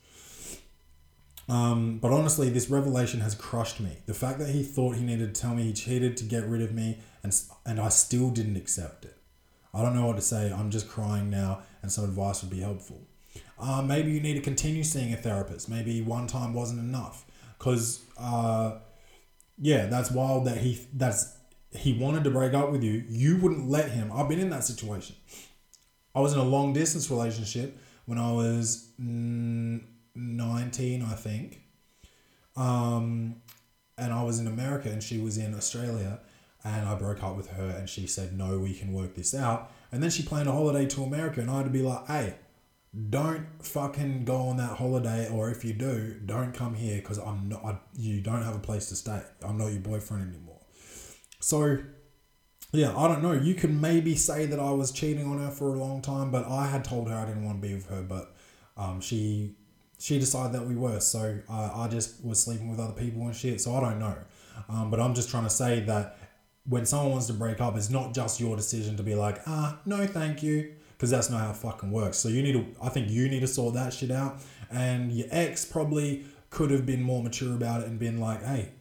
Um, 1.48 2.00
but 2.00 2.12
honestly, 2.12 2.50
this 2.50 2.70
revelation 2.70 3.22
has 3.22 3.36
crushed 3.36 3.80
me. 3.80 3.98
The 4.06 4.14
fact 4.14 4.40
that 4.40 4.50
he 4.50 4.64
thought 4.64 4.96
he 4.96 5.04
needed 5.04 5.34
to 5.34 5.42
tell 5.42 5.56
me 5.56 5.64
he 5.64 5.74
cheated 5.74 6.18
to 6.18 6.24
get 6.26 6.46
rid 6.46 6.62
of 6.62 6.74
me, 6.74 7.00
and 7.24 7.34
and 7.66 7.80
I 7.80 7.90
still 7.90 8.32
didn't 8.32 8.58
accept 8.58 9.06
it. 9.06 9.16
I 9.74 9.82
don't 9.82 9.96
know 9.96 10.08
what 10.08 10.16
to 10.16 10.22
say. 10.22 10.52
I'm 10.52 10.72
just 10.72 10.90
crying 10.90 11.30
now, 11.30 11.62
and 11.82 11.92
some 11.92 12.04
advice 12.04 12.42
would 12.42 12.52
be 12.52 12.62
helpful. 12.62 13.08
Uh, 13.60 13.82
maybe 13.82 14.12
you 14.12 14.20
need 14.20 14.34
to 14.34 14.42
continue 14.42 14.84
seeing 14.84 15.14
a 15.14 15.18
therapist. 15.18 15.70
Maybe 15.70 16.02
one 16.02 16.28
time 16.28 16.54
wasn't 16.54 16.80
enough, 16.80 17.26
because 17.58 18.04
uh, 18.18 18.80
yeah, 19.58 19.86
that's 19.86 20.12
wild 20.12 20.46
that 20.48 20.58
he 20.58 20.86
that's 20.94 21.36
he 21.72 21.98
wanted 21.98 22.24
to 22.26 22.32
break 22.32 22.54
up 22.54 22.72
with 22.72 22.84
you. 22.84 23.04
You 23.08 23.38
wouldn't 23.38 23.70
let 23.70 23.92
him. 23.92 24.12
I've 24.14 24.30
been 24.30 24.40
in 24.40 24.50
that 24.50 24.64
situation. 24.64 25.16
I 26.14 26.20
was 26.20 26.34
in 26.34 26.40
a 26.40 26.44
long 26.44 26.74
distance 26.74 27.10
relationship 27.10 27.78
when 28.06 28.18
I 28.18 28.32
was. 28.32 28.92
Mm, 29.02 29.82
19, 30.16 31.04
I 31.04 31.14
think. 31.14 31.62
Um, 32.56 33.42
and 33.98 34.14
I 34.14 34.24
was 34.24 34.40
in 34.40 34.48
America 34.48 34.90
and 34.90 35.04
she 35.04 35.20
was 35.20 35.38
in 35.38 35.54
Australia. 35.54 36.20
And 36.64 36.88
I 36.88 36.96
broke 36.96 37.22
up 37.22 37.36
with 37.36 37.52
her 37.52 37.68
and 37.68 37.88
she 37.88 38.08
said, 38.08 38.36
No, 38.36 38.58
we 38.58 38.74
can 38.74 38.92
work 38.92 39.14
this 39.14 39.36
out. 39.36 39.72
And 39.92 40.02
then 40.02 40.10
she 40.10 40.24
planned 40.24 40.50
a 40.50 40.52
holiday 40.52 40.88
to 40.88 41.04
America. 41.04 41.42
And 41.42 41.52
I 41.52 41.58
had 41.58 41.66
to 41.66 41.72
be 41.72 41.84
like, 41.84 42.08
Hey, 42.08 42.36
don't 43.10 43.46
fucking 43.62 44.26
go 44.26 44.38
on 44.38 44.58
that 44.58 44.78
holiday. 44.78 45.30
Or 45.30 45.50
if 45.50 45.66
you 45.66 45.74
do, 45.74 46.20
don't 46.26 46.54
come 46.54 46.76
here 46.76 46.98
because 46.98 47.18
I'm 47.18 47.50
not, 47.50 47.66
I, 47.66 47.78
you 47.96 48.22
don't 48.22 48.44
have 48.44 48.56
a 48.56 48.60
place 48.60 48.90
to 48.90 48.96
stay. 48.96 49.22
I'm 49.44 49.58
not 49.58 49.68
your 49.68 49.82
boyfriend 49.82 50.34
anymore. 50.34 50.62
So, 51.40 51.80
yeah, 52.72 52.96
I 52.98 53.08
don't 53.08 53.22
know. 53.22 53.34
You 53.34 53.54
can 53.54 53.80
maybe 53.80 54.16
say 54.16 54.46
that 54.46 54.60
I 54.60 54.72
was 54.72 54.92
cheating 54.92 55.26
on 55.26 55.40
her 55.40 55.52
for 55.52 55.74
a 55.74 55.80
long 55.80 56.02
time, 56.02 56.32
but 56.32 56.46
I 56.46 56.68
had 56.68 56.84
told 56.84 57.10
her 57.10 57.16
I 57.16 57.26
didn't 57.26 57.46
want 57.46 57.62
to 57.62 57.68
be 57.68 57.74
with 57.74 57.88
her. 57.88 58.02
But 58.02 58.36
um, 58.78 59.02
she 59.02 59.56
she 60.00 60.20
decided 60.20 60.54
that 60.54 60.68
we 60.68 60.76
were. 60.76 61.00
So 61.00 61.40
uh, 61.50 61.72
I 61.74 61.88
just 61.88 62.24
was 62.24 62.42
sleeping 62.42 62.70
with 62.70 62.80
other 62.80 62.94
people 62.94 63.22
and 63.24 63.36
shit. 63.36 63.62
So 63.62 63.76
I 63.76 63.82
don't 63.82 64.00
know. 64.00 64.18
Um, 64.70 64.90
but 64.90 65.00
I'm 65.00 65.14
just 65.14 65.30
trying 65.30 65.44
to 65.44 65.50
say 65.50 65.82
that 65.82 66.18
when 66.68 66.86
someone 66.86 67.12
wants 67.12 67.28
to 67.28 67.34
break 67.34 67.62
up, 67.62 67.76
it's 67.76 67.90
not 67.90 68.14
just 68.14 68.40
your 68.40 68.56
decision 68.56 68.98
to 68.98 69.04
be 69.04 69.16
like, 69.16 69.42
ah, 69.48 69.80
no, 69.86 70.06
thank 70.08 70.42
you. 70.42 70.75
Because 70.96 71.10
that's 71.10 71.30
not 71.30 71.42
how 71.42 71.52
it 71.52 71.58
fucking 71.58 71.92
works. 71.92 72.18
So 72.18 72.30
you 72.30 72.42
need 72.42 72.54
to, 72.54 72.66
I 72.82 72.90
think 72.90 73.10
you 73.10 73.28
need 73.28 73.42
to 73.42 73.48
sort 73.48 73.74
that 73.76 73.94
shit 73.94 74.12
out. 74.12 74.38
And 74.72 75.12
your 75.12 75.28
ex 75.30 75.66
probably 75.66 76.26
could 76.50 76.72
have 76.72 76.86
been 76.86 77.02
more 77.02 77.22
mature 77.22 77.54
about 77.54 77.82
it 77.82 77.88
and 77.88 78.00
been 78.00 78.20
like, 78.20 78.44
hey, 78.44 78.72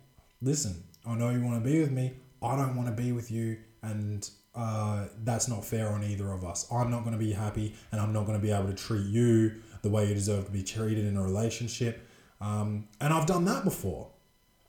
listen, 0.40 0.85
I 1.05 1.14
know 1.16 1.31
you 1.31 1.42
want 1.42 1.62
to 1.62 1.70
be 1.70 1.81
with 1.81 1.90
me. 1.90 2.14
I 2.42 2.57
don't 2.57 2.77
want 2.77 2.88
to 2.88 2.94
be 2.94 3.12
with 3.12 3.31
you. 3.31 3.59
And 3.83 4.29
uh, 4.55 5.07
that's 5.24 5.48
not 5.48 5.64
fair 5.64 5.88
on 5.88 6.05
either 6.05 6.31
of 6.31 6.44
us. 6.44 6.70
I'm 6.70 6.90
not 6.90 7.00
going 7.00 7.18
to 7.18 7.18
be 7.18 7.33
happy 7.33 7.74
and 7.90 8.00
I'm 8.00 8.12
not 8.12 8.27
going 8.27 8.38
to 8.38 8.42
be 8.42 8.53
able 8.53 8.68
to 8.68 8.74
treat 8.74 9.07
you 9.07 9.57
the 9.83 9.90
way 9.90 10.09
you 10.09 10.14
deserve 10.14 10.46
to 10.46 10.53
be 10.53 10.62
treated 10.62 11.05
in 11.05 11.16
a 11.16 11.22
relationship. 11.22 12.09
Um, 12.40 12.88
and 13.00 13.12
I've 13.12 13.27
done 13.27 13.44
that 13.46 13.64
before. 13.64 14.11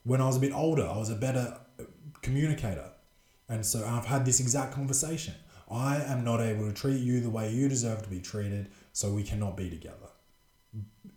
When 0.02 0.20
I 0.20 0.26
was 0.26 0.36
a 0.36 0.40
bit 0.40 0.52
older, 0.52 0.86
I 0.86 0.96
was 0.96 1.10
a 1.10 1.14
better 1.14 1.58
communicator. 2.22 2.90
And 3.48 3.64
so 3.64 3.86
I've 3.86 4.06
had 4.06 4.24
this 4.24 4.40
exact 4.40 4.74
conversation. 4.74 5.34
I 5.70 5.96
am 5.96 6.24
not 6.24 6.40
able 6.40 6.66
to 6.66 6.72
treat 6.72 7.00
you 7.00 7.20
the 7.20 7.30
way 7.30 7.52
you 7.52 7.68
deserve 7.68 8.02
to 8.02 8.08
be 8.08 8.20
treated, 8.20 8.70
so 8.92 9.12
we 9.12 9.22
cannot 9.22 9.56
be 9.56 9.68
together. 9.68 10.08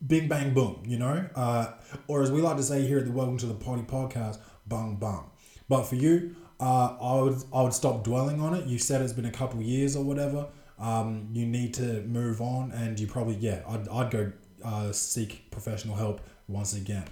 Big 0.06 0.30
bang, 0.30 0.54
boom, 0.54 0.84
you 0.86 0.98
know? 0.98 1.28
Uh, 1.36 1.74
or 2.08 2.24
as 2.24 2.32
we 2.32 2.42
like 2.42 2.58
to 2.58 2.64
say 2.64 2.86
here 2.88 3.00
at 3.00 3.06
the 3.06 3.12
Welcome 3.12 3.38
to 3.38 3.46
the 3.46 3.54
Poddy 3.54 3.84
podcast, 3.84 4.40
bang, 4.66 4.96
bang. 4.96 5.30
But 5.68 5.84
for 5.84 5.96
you, 5.96 6.36
uh, 6.60 6.98
I 7.00 7.22
would 7.22 7.44
I 7.54 7.62
would 7.62 7.74
stop 7.74 8.04
dwelling 8.04 8.42
on 8.42 8.54
it. 8.56 8.66
You 8.66 8.80
said 8.80 9.02
it's 9.02 9.14
been 9.14 9.26
a 9.26 9.32
couple 9.32 9.62
years 9.62 9.96
or 9.96 10.04
whatever 10.04 10.48
um, 10.80 11.30
you 11.34 11.46
need 11.46 11.74
to 11.76 12.02
move 12.04 12.42
on, 12.42 12.72
and 12.72 13.00
you 13.00 13.08
probably 13.08 13.36
yeah, 13.36 13.62
I'd, 13.68 13.88
I'd 13.90 14.12
go 14.12 14.32
uh, 14.64 14.92
seek 14.92 15.52
professional 15.52 15.96
help 15.96 16.22
once 16.48 16.74
again. 16.76 17.06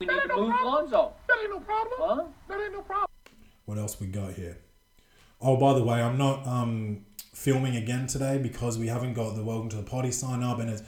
We 0.00 0.06
need 0.06 0.20
to 0.20 0.36
move 0.36 0.54
Lonzo. 0.64 1.12
That 1.28 1.36
ain't 1.42 1.50
no 1.50 1.60
problem. 1.60 1.98
Huh? 1.98 2.24
That 2.48 2.60
ain't 2.60 2.72
no 2.72 2.82
problem. 2.82 3.08
What 3.64 3.78
else 3.78 4.00
we 4.00 4.08
got 4.08 4.32
here? 4.32 4.58
Oh, 5.42 5.56
by 5.56 5.72
the 5.72 5.82
way, 5.82 6.02
I'm 6.02 6.18
not 6.18 6.46
um, 6.46 7.06
filming 7.32 7.76
again 7.76 8.06
today 8.06 8.38
because 8.38 8.78
we 8.78 8.88
haven't 8.88 9.14
got 9.14 9.34
the 9.34 9.42
welcome 9.42 9.70
to 9.70 9.76
the 9.76 9.82
poddy 9.82 10.10
sign 10.10 10.42
up, 10.42 10.58
and 10.58 10.68
it's 10.68 10.82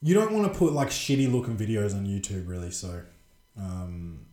you 0.00 0.14
don't 0.14 0.32
want 0.32 0.52
to 0.52 0.58
put 0.58 0.72
like 0.72 0.88
shitty 0.88 1.30
looking 1.30 1.56
videos 1.56 1.94
on 1.94 2.06
YouTube, 2.06 2.46
really. 2.46 2.70
So, 2.70 3.02
um, 3.58 4.26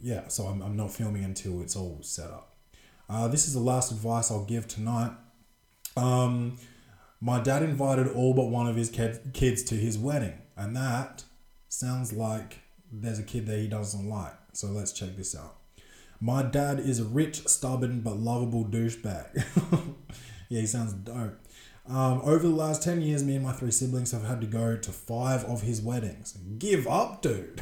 yeah, 0.00 0.28
so 0.28 0.46
I'm, 0.46 0.62
I'm 0.62 0.76
not 0.76 0.92
filming 0.92 1.24
until 1.24 1.60
it's 1.60 1.76
all 1.76 1.98
set 2.02 2.30
up. 2.30 2.54
Uh, 3.10 3.28
this 3.28 3.46
is 3.46 3.52
the 3.52 3.60
last 3.60 3.92
advice 3.92 4.30
I'll 4.30 4.44
give 4.44 4.66
tonight. 4.66 5.12
Um, 5.96 6.56
my 7.20 7.40
dad 7.40 7.62
invited 7.62 8.08
all 8.08 8.32
but 8.32 8.46
one 8.46 8.66
of 8.66 8.76
his 8.76 8.88
kids 8.88 9.62
to 9.64 9.74
his 9.74 9.98
wedding, 9.98 10.38
and 10.56 10.74
that 10.74 11.24
sounds 11.68 12.12
like 12.12 12.60
there's 12.90 13.18
a 13.18 13.22
kid 13.22 13.46
there 13.46 13.58
he 13.58 13.68
doesn't 13.68 14.08
like. 14.08 14.34
So 14.54 14.68
let's 14.68 14.92
check 14.92 15.16
this 15.16 15.36
out. 15.36 15.56
My 16.24 16.44
dad 16.44 16.78
is 16.78 17.00
a 17.00 17.04
rich, 17.04 17.48
stubborn, 17.48 18.00
but 18.00 18.16
lovable 18.16 18.64
douchebag. 18.64 19.44
yeah, 20.48 20.60
he 20.60 20.66
sounds 20.66 20.92
dope. 20.92 21.36
Um, 21.84 22.20
over 22.22 22.46
the 22.46 22.54
last 22.54 22.80
10 22.84 23.02
years, 23.02 23.24
me 23.24 23.34
and 23.34 23.44
my 23.44 23.50
three 23.50 23.72
siblings 23.72 24.12
have 24.12 24.22
had 24.22 24.40
to 24.40 24.46
go 24.46 24.76
to 24.76 24.92
five 24.92 25.44
of 25.46 25.62
his 25.62 25.82
weddings. 25.82 26.38
Give 26.58 26.86
up, 26.86 27.22
dude. 27.22 27.60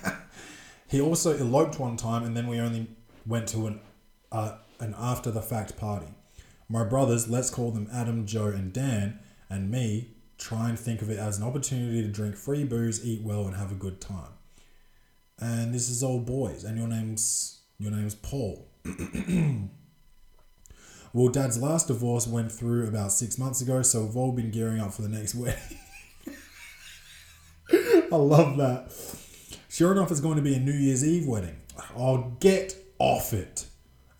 he 0.88 1.00
also 1.00 1.38
eloped 1.38 1.78
one 1.78 1.96
time, 1.96 2.24
and 2.24 2.36
then 2.36 2.48
we 2.48 2.58
only 2.58 2.88
went 3.26 3.46
to 3.50 3.68
an 3.68 3.80
uh, 4.32 4.56
an 4.80 4.96
after 4.98 5.30
the 5.30 5.40
fact 5.40 5.76
party. 5.76 6.08
My 6.68 6.82
brothers, 6.82 7.28
let's 7.28 7.48
call 7.48 7.70
them 7.70 7.88
Adam, 7.92 8.26
Joe, 8.26 8.48
and 8.48 8.72
Dan, 8.72 9.20
and 9.48 9.70
me, 9.70 10.16
try 10.36 10.68
and 10.68 10.76
think 10.76 11.00
of 11.00 11.10
it 11.10 11.18
as 11.20 11.38
an 11.38 11.44
opportunity 11.44 12.02
to 12.02 12.08
drink 12.08 12.34
free 12.34 12.64
booze, 12.64 13.06
eat 13.06 13.22
well, 13.22 13.46
and 13.46 13.54
have 13.54 13.70
a 13.70 13.76
good 13.76 14.00
time. 14.00 14.32
And 15.38 15.72
this 15.72 15.88
is 15.88 16.02
all 16.02 16.18
boys, 16.18 16.64
and 16.64 16.76
your 16.76 16.88
name's 16.88 17.60
your 17.78 17.90
name's 17.90 18.14
Paul. 18.14 18.68
well, 21.12 21.28
Dad's 21.28 21.60
last 21.60 21.88
divorce 21.88 22.26
went 22.26 22.52
through 22.52 22.86
about 22.88 23.12
six 23.12 23.38
months 23.38 23.60
ago, 23.60 23.82
so 23.82 24.04
we've 24.04 24.16
all 24.16 24.32
been 24.32 24.50
gearing 24.50 24.80
up 24.80 24.92
for 24.92 25.02
the 25.02 25.08
next 25.08 25.34
wedding. 25.34 25.78
I 28.12 28.16
love 28.16 28.56
that. 28.58 28.92
Sure 29.68 29.92
enough, 29.92 30.10
it's 30.10 30.20
going 30.20 30.36
to 30.36 30.42
be 30.42 30.54
a 30.54 30.60
New 30.60 30.72
Year's 30.72 31.04
Eve 31.04 31.26
wedding. 31.26 31.56
I'll 31.96 32.36
get 32.40 32.76
off 32.98 33.32
it 33.32 33.66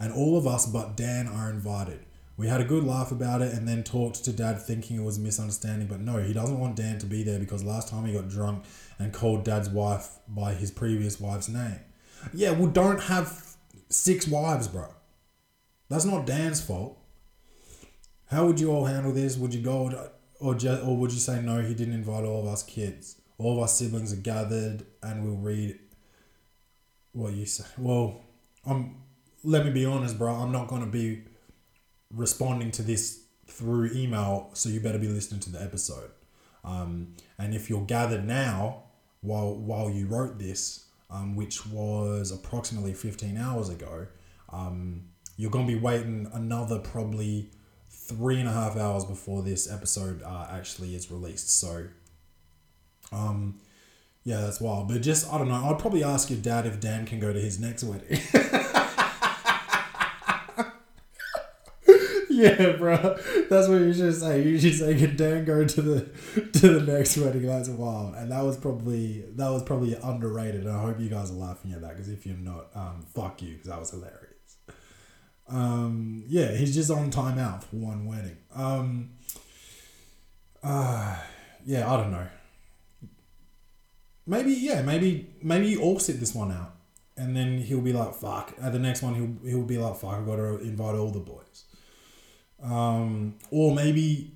and 0.01 0.13
all 0.13 0.37
of 0.37 0.47
us 0.47 0.67
but 0.67 0.97
Dan 0.97 1.27
are 1.27 1.51
invited. 1.51 2.01
We 2.37 2.49
had 2.49 2.61
a 2.61 2.65
good 2.65 2.83
laugh 2.83 3.13
about 3.13 3.43
it 3.43 3.55
and 3.55 3.67
then 3.69 3.85
talked 3.85 4.25
to 4.25 4.33
Dad 4.33 4.61
thinking 4.61 4.97
it 4.97 5.05
was 5.05 5.19
a 5.19 5.21
misunderstanding, 5.21 5.87
but 5.87 6.01
no, 6.01 6.19
he 6.19 6.33
doesn't 6.33 6.59
want 6.59 6.77
Dan 6.77 6.99
to 6.99 7.07
be 7.07 7.23
there 7.23 7.39
because 7.39 7.63
last 7.63 7.89
time 7.89 8.05
he 8.05 8.13
got 8.13 8.29
drunk 8.29 8.65
and 8.99 9.13
called 9.13 9.45
Dad's 9.45 9.69
wife 9.69 10.09
by 10.27 10.53
his 10.53 10.73
previous 10.73 11.21
wife's 11.21 11.49
name. 11.49 11.79
Yeah, 12.33 12.51
well, 12.51 12.67
don't 12.67 13.03
have 13.03 13.29
six 13.95 14.27
wives, 14.27 14.69
bro. 14.69 14.89
That's 15.89 16.05
not 16.05 16.27
Dan's 16.27 16.61
fault. 16.61 16.99
How 18.27 18.47
would 18.47 18.59
you 18.59 18.71
all 18.71 18.87
handle 18.87 19.13
this? 19.13 19.37
Would 19.37 19.55
you 19.55 19.63
go 19.63 20.11
or 20.41 20.55
just, 20.55 20.83
or 20.83 20.97
would 20.97 21.13
you 21.13 21.19
say 21.19 21.41
no? 21.41 21.61
He 21.61 21.75
didn't 21.75 21.95
invite 21.95 22.25
all 22.25 22.43
of 22.43 22.53
us 22.53 22.63
kids. 22.63 23.21
All 23.39 23.55
of 23.55 23.59
our 23.61 23.69
siblings 23.69 24.13
are 24.13 24.17
gathered, 24.17 24.87
and 25.03 25.25
we'll 25.25 25.37
read 25.37 25.79
what 27.13 27.33
you 27.35 27.47
say. 27.47 27.65
Well, 27.79 28.23
I'm 28.67 29.03
let 29.43 29.65
me 29.65 29.71
be 29.71 29.85
honest, 29.85 30.19
bro. 30.19 30.35
I'm 30.35 30.53
not 30.53 30.69
gonna 30.69 30.87
be 30.87 31.23
responding 32.11 32.71
to 32.73 32.83
this 32.83 33.25
through 33.47 33.91
email, 33.95 34.51
so 34.55 34.69
you 34.69 34.81
better 34.81 34.99
be 34.99 35.09
listening 35.09 35.41
to 35.41 35.51
the 35.51 35.63
episode. 35.63 36.11
Um, 36.65 37.15
and 37.39 37.55
if 37.55 37.69
you're 37.69 37.85
gathered 37.85 38.27
now, 38.27 38.85
while 39.21 39.55
while 39.55 39.91
you 39.91 40.07
wrote 40.07 40.39
this, 40.39 40.84
um, 41.15 41.37
which 41.37 41.67
was 41.67 42.33
approximately 42.33 42.93
15 42.93 43.37
hours 43.37 43.69
ago, 43.69 44.09
um, 44.53 45.05
you're 45.37 45.51
gonna 45.51 45.67
be 45.67 45.77
waiting 45.77 46.29
another 46.33 46.79
probably 46.79 47.51
three 47.89 48.39
and 48.41 48.49
a 48.49 48.53
half 48.53 48.77
hours 48.77 49.05
before 49.05 49.43
this 49.43 49.71
episode 49.71 50.23
uh, 50.23 50.49
actually 50.51 50.95
is 50.95 51.11
released. 51.11 51.49
So, 51.51 51.87
um, 53.13 53.61
yeah, 54.25 54.41
that's 54.41 54.61
wild. 54.61 54.89
But 54.89 55.03
just 55.03 55.33
I 55.33 55.39
don't 55.39 55.49
know. 55.49 55.55
I'd 55.55 55.79
probably 55.79 56.03
ask 56.03 56.31
your 56.31 56.41
dad 56.41 56.67
if 56.67 56.81
Dan 56.81 57.07
can 57.07 57.21
go 57.21 57.33
to 57.33 57.41
his 57.41 57.61
next 57.61 57.85
wedding. 57.85 58.19
Yeah, 62.35 62.73
bro. 62.73 62.97
That's 63.49 63.69
what 63.69 63.81
you 63.81 63.95
should 63.95 64.15
say. 64.15 64.43
You 64.43 64.59
should 64.59 64.75
say, 64.75 64.97
"Can 64.97 65.17
Dan 65.17 65.45
go 65.45 65.65
to 65.65 65.83
the 65.83 66.01
to 66.59 66.79
the 66.81 66.93
next 66.93 67.17
wedding?" 67.17 67.47
That's 67.47 67.69
wild, 67.69 68.15
and 68.15 68.33
that 68.33 68.43
was 68.43 68.57
probably 68.57 69.25
that 69.37 69.51
was 69.51 69.63
probably 69.63 69.95
underrated. 69.95 70.67
I 70.67 70.81
hope 70.81 70.99
you 70.99 71.09
guys 71.09 71.31
are 71.31 71.35
laughing 71.35 71.73
at 71.73 71.81
that 71.83 71.91
because 71.91 72.09
if 72.09 72.27
you're 72.27 72.37
not, 72.37 72.71
um, 72.75 73.07
fuck 73.15 73.41
you 73.41 73.53
because 73.53 73.69
that 73.69 73.79
was 73.79 73.91
hilarious. 73.91 74.57
Um, 75.47 76.25
yeah, 76.27 76.53
he's 76.53 76.75
just 76.75 76.91
on 76.91 77.11
timeout 77.11 77.63
for 77.65 77.77
one 77.77 78.07
wedding. 78.07 78.39
Um, 78.55 79.11
uh, 80.63 81.17
yeah, 81.65 81.93
I 81.93 81.97
don't 81.97 82.11
know. 82.11 82.27
Maybe 84.27 84.53
yeah, 84.53 84.83
maybe 84.83 85.35
maybe 85.43 85.69
you 85.69 85.83
all 85.83 86.01
sit 86.01 86.19
this 86.19 86.35
one 86.35 86.51
out, 86.51 86.75
and 87.17 87.37
then 87.37 87.59
he'll 87.59 87.81
be 87.81 87.93
like, 87.93 88.15
"Fuck." 88.15 88.55
At 88.61 88.73
the 88.73 88.79
next 88.79 89.03
one, 89.03 89.15
he'll 89.15 89.51
he'll 89.51 89.67
be 89.67 89.79
like, 89.79 89.97
"Fuck." 89.97 90.15
I've 90.15 90.27
got 90.27 90.37
to 90.37 90.59
invite 90.61 90.97
all 90.97 91.11
the 91.11 91.21
boys. 91.21 91.65
Um, 92.65 93.35
or 93.51 93.75
maybe, 93.75 94.33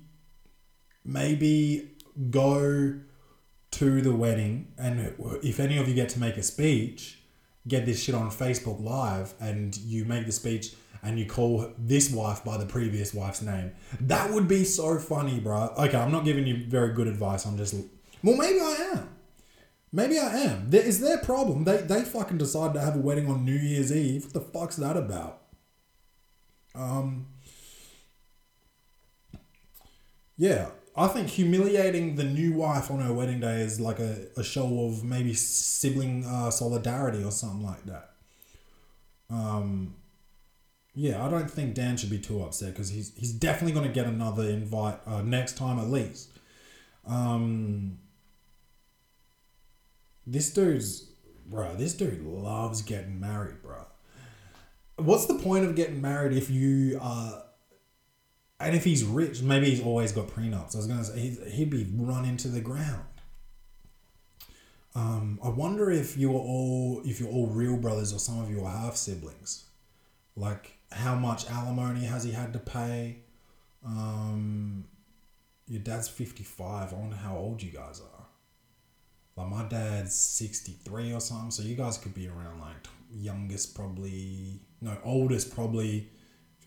maybe 1.03 1.91
go 2.29 2.99
to 3.71 4.01
the 4.01 4.15
wedding, 4.15 4.71
and 4.77 5.13
if 5.43 5.59
any 5.59 5.77
of 5.77 5.87
you 5.87 5.95
get 5.95 6.09
to 6.09 6.19
make 6.19 6.37
a 6.37 6.43
speech, 6.43 7.19
get 7.67 7.85
this 7.85 8.01
shit 8.01 8.15
on 8.15 8.29
Facebook 8.29 8.81
Live, 8.83 9.33
and 9.39 9.75
you 9.77 10.05
make 10.05 10.25
the 10.25 10.31
speech 10.31 10.73
and 11.01 11.17
you 11.17 11.25
call 11.25 11.71
this 11.77 12.11
wife 12.11 12.43
by 12.43 12.57
the 12.57 12.65
previous 12.65 13.13
wife's 13.13 13.41
name. 13.41 13.71
That 14.01 14.31
would 14.31 14.47
be 14.47 14.63
so 14.63 14.99
funny, 14.99 15.39
bro. 15.39 15.73
Okay, 15.77 15.97
I'm 15.97 16.11
not 16.11 16.25
giving 16.25 16.45
you 16.45 16.65
very 16.67 16.93
good 16.93 17.07
advice. 17.07 17.45
I'm 17.45 17.57
just, 17.57 17.73
well, 18.23 18.35
maybe 18.35 18.59
I 18.59 18.91
am. 18.93 19.09
Maybe 19.91 20.19
I 20.19 20.35
am. 20.39 20.69
There 20.69 20.83
is 20.83 20.99
their 20.99 21.17
problem. 21.17 21.63
They 21.63 21.77
they 21.77 22.03
fucking 22.03 22.37
decide 22.37 22.75
to 22.75 22.79
have 22.79 22.95
a 22.95 22.99
wedding 22.99 23.27
on 23.27 23.43
New 23.43 23.55
Year's 23.55 23.91
Eve. 23.91 24.25
What 24.25 24.33
the 24.33 24.41
fuck's 24.41 24.75
that 24.75 24.95
about? 24.95 25.41
Um. 26.75 27.27
Yeah, 30.39 30.69
I 30.95 31.09
think 31.09 31.27
humiliating 31.27 32.15
the 32.15 32.23
new 32.23 32.53
wife 32.53 32.89
on 32.89 33.01
her 33.01 33.11
wedding 33.11 33.41
day 33.41 33.59
is 33.59 33.81
like 33.81 33.99
a, 33.99 34.27
a 34.37 34.43
show 34.43 34.85
of 34.85 35.03
maybe 35.03 35.33
sibling 35.33 36.25
uh, 36.25 36.49
solidarity 36.49 37.21
or 37.25 37.31
something 37.31 37.61
like 37.61 37.83
that. 37.83 38.11
Um, 39.29 39.95
yeah, 40.95 41.25
I 41.25 41.29
don't 41.29 41.51
think 41.51 41.75
Dan 41.75 41.97
should 41.97 42.09
be 42.09 42.19
too 42.19 42.41
upset 42.41 42.71
because 42.73 42.87
he's 42.87 43.13
he's 43.17 43.33
definitely 43.33 43.73
going 43.73 43.87
to 43.87 43.93
get 43.93 44.05
another 44.07 44.43
invite 44.43 44.99
uh, 45.05 45.21
next 45.21 45.57
time 45.57 45.77
at 45.77 45.89
least. 45.89 46.29
Um, 47.05 47.99
this 50.25 50.53
dude's 50.53 51.01
bro. 51.47 51.75
This 51.75 51.93
dude 51.95 52.23
loves 52.23 52.81
getting 52.81 53.19
married, 53.19 53.61
bro. 53.61 53.85
What's 54.95 55.25
the 55.25 55.35
point 55.35 55.65
of 55.65 55.75
getting 55.75 56.01
married 56.01 56.37
if 56.37 56.49
you 56.49 56.97
uh 57.01 57.41
and 58.59 58.75
if 58.75 58.83
he's 58.83 59.03
rich, 59.03 59.41
maybe 59.41 59.69
he's 59.69 59.81
always 59.81 60.11
got 60.11 60.27
prenups. 60.27 60.75
I 60.75 60.77
was 60.77 60.87
gonna 60.87 61.03
say 61.03 61.37
he'd, 61.49 61.69
be 61.69 61.87
run 61.95 62.25
into 62.25 62.49
the 62.49 62.61
ground. 62.61 63.03
Um, 64.95 65.39
I 65.43 65.49
wonder 65.49 65.89
if 65.89 66.17
you're 66.17 66.33
all 66.33 67.01
if 67.05 67.19
you're 67.19 67.29
all 67.29 67.47
real 67.47 67.77
brothers 67.77 68.13
or 68.13 68.19
some 68.19 68.39
of 68.41 68.49
you 68.49 68.63
are 68.63 68.71
half 68.71 68.97
siblings. 68.97 69.65
Like 70.35 70.77
how 70.91 71.15
much 71.15 71.49
alimony 71.49 72.05
has 72.05 72.23
he 72.23 72.31
had 72.31 72.53
to 72.53 72.59
pay? 72.59 73.19
Um, 73.85 74.85
your 75.67 75.79
dad's 75.81 76.09
fifty 76.09 76.43
five. 76.43 76.91
I 76.93 76.97
wonder 76.97 77.15
how 77.15 77.37
old 77.37 77.61
you 77.63 77.71
guys 77.71 78.01
are. 78.01 78.25
Like 79.37 79.49
my 79.49 79.63
dad's 79.69 80.15
sixty 80.15 80.73
three 80.83 81.13
or 81.13 81.21
something. 81.21 81.51
So 81.51 81.63
you 81.63 81.75
guys 81.75 81.97
could 81.97 82.13
be 82.13 82.27
around 82.27 82.59
like 82.59 82.87
youngest 83.11 83.73
probably 83.73 84.59
no 84.81 84.97
oldest 85.03 85.55
probably 85.55 86.09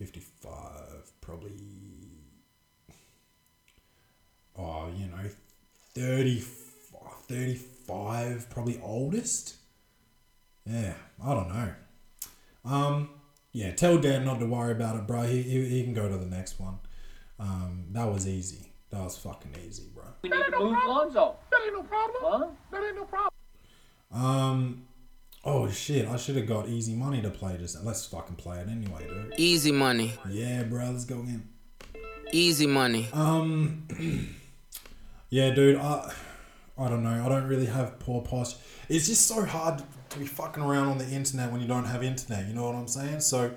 fifty 0.03 0.19
five 0.19 1.13
probably 1.21 1.53
oh, 4.59 4.89
you 4.97 5.07
know, 5.07 5.31
30, 5.95 6.41
35, 7.29 8.51
probably 8.51 8.81
oldest. 8.83 9.55
Yeah, 10.67 10.95
I 11.25 11.35
don't 11.35 11.49
know. 11.49 11.75
Um, 12.65 13.11
yeah, 13.53 13.71
tell 13.73 13.99
Dan 13.99 14.25
not 14.25 14.41
to 14.41 14.47
worry 14.47 14.73
about 14.73 14.97
it, 14.97 15.07
bro. 15.07 15.23
He, 15.23 15.43
he, 15.43 15.69
he 15.69 15.85
can 15.85 15.95
go 15.95 16.09
to 16.09 16.17
the 16.17 16.27
next 16.27 16.59
one. 16.59 16.79
Um, 17.39 17.85
that 17.93 18.13
was 18.13 18.27
easy. 18.27 18.73
That 18.91 19.05
was 19.05 19.17
fucking 19.17 19.55
easy, 19.65 19.85
bro. 19.95 20.03
We 20.23 20.31
need 20.31 20.43
to 20.51 20.59
move 20.59 20.77
Lonzo. 20.85 21.37
That 21.51 21.61
ain't 21.65 21.75
no 21.75 21.83
problem. 21.85 22.23
Huh? 22.23 22.49
That 22.73 22.85
ain't 22.85 22.97
no 22.97 23.05
problem. 23.05 23.31
Um, 24.13 24.85
oh 25.45 25.69
shit, 25.71 26.09
I 26.09 26.17
should 26.17 26.37
have 26.37 26.47
got 26.47 26.69
easy 26.69 26.95
money 26.95 27.23
to 27.23 27.31
play 27.31 27.57
just 27.59 27.77
now. 27.77 27.83
Let's 27.85 28.07
fucking 28.07 28.37
play 28.37 28.59
it 28.59 28.69
anyway, 28.69 29.07
dude. 29.09 29.35
Easy 29.37 29.73
money. 29.73 30.15
Yeah, 30.29 30.63
bro, 30.65 30.91
let's 30.91 31.05
go 31.05 31.21
again. 31.21 31.49
Easy 32.33 32.67
money. 32.67 33.09
Um, 33.13 33.87
yeah, 35.31 35.51
dude, 35.51 35.77
I, 35.77 36.13
I 36.79 36.89
don't 36.89 37.03
know. 37.03 37.25
I 37.25 37.29
don't 37.29 37.47
really 37.47 37.67
have 37.67 37.99
poor 37.99 38.23
posture. 38.23 38.59
It's 38.89 39.07
just 39.07 39.27
so 39.27 39.45
hard 39.45 39.83
to 40.11 40.19
be 40.19 40.27
fucking 40.27 40.63
around 40.63 40.89
on 40.89 40.99
the 40.99 41.09
internet 41.09 41.51
when 41.51 41.61
you 41.61 41.69
don't 41.69 41.85
have 41.85 42.03
internet. 42.03 42.47
You 42.47 42.55
know 42.55 42.65
what 42.65 42.75
I'm 42.75 42.89
saying? 42.89 43.21
So, 43.21 43.53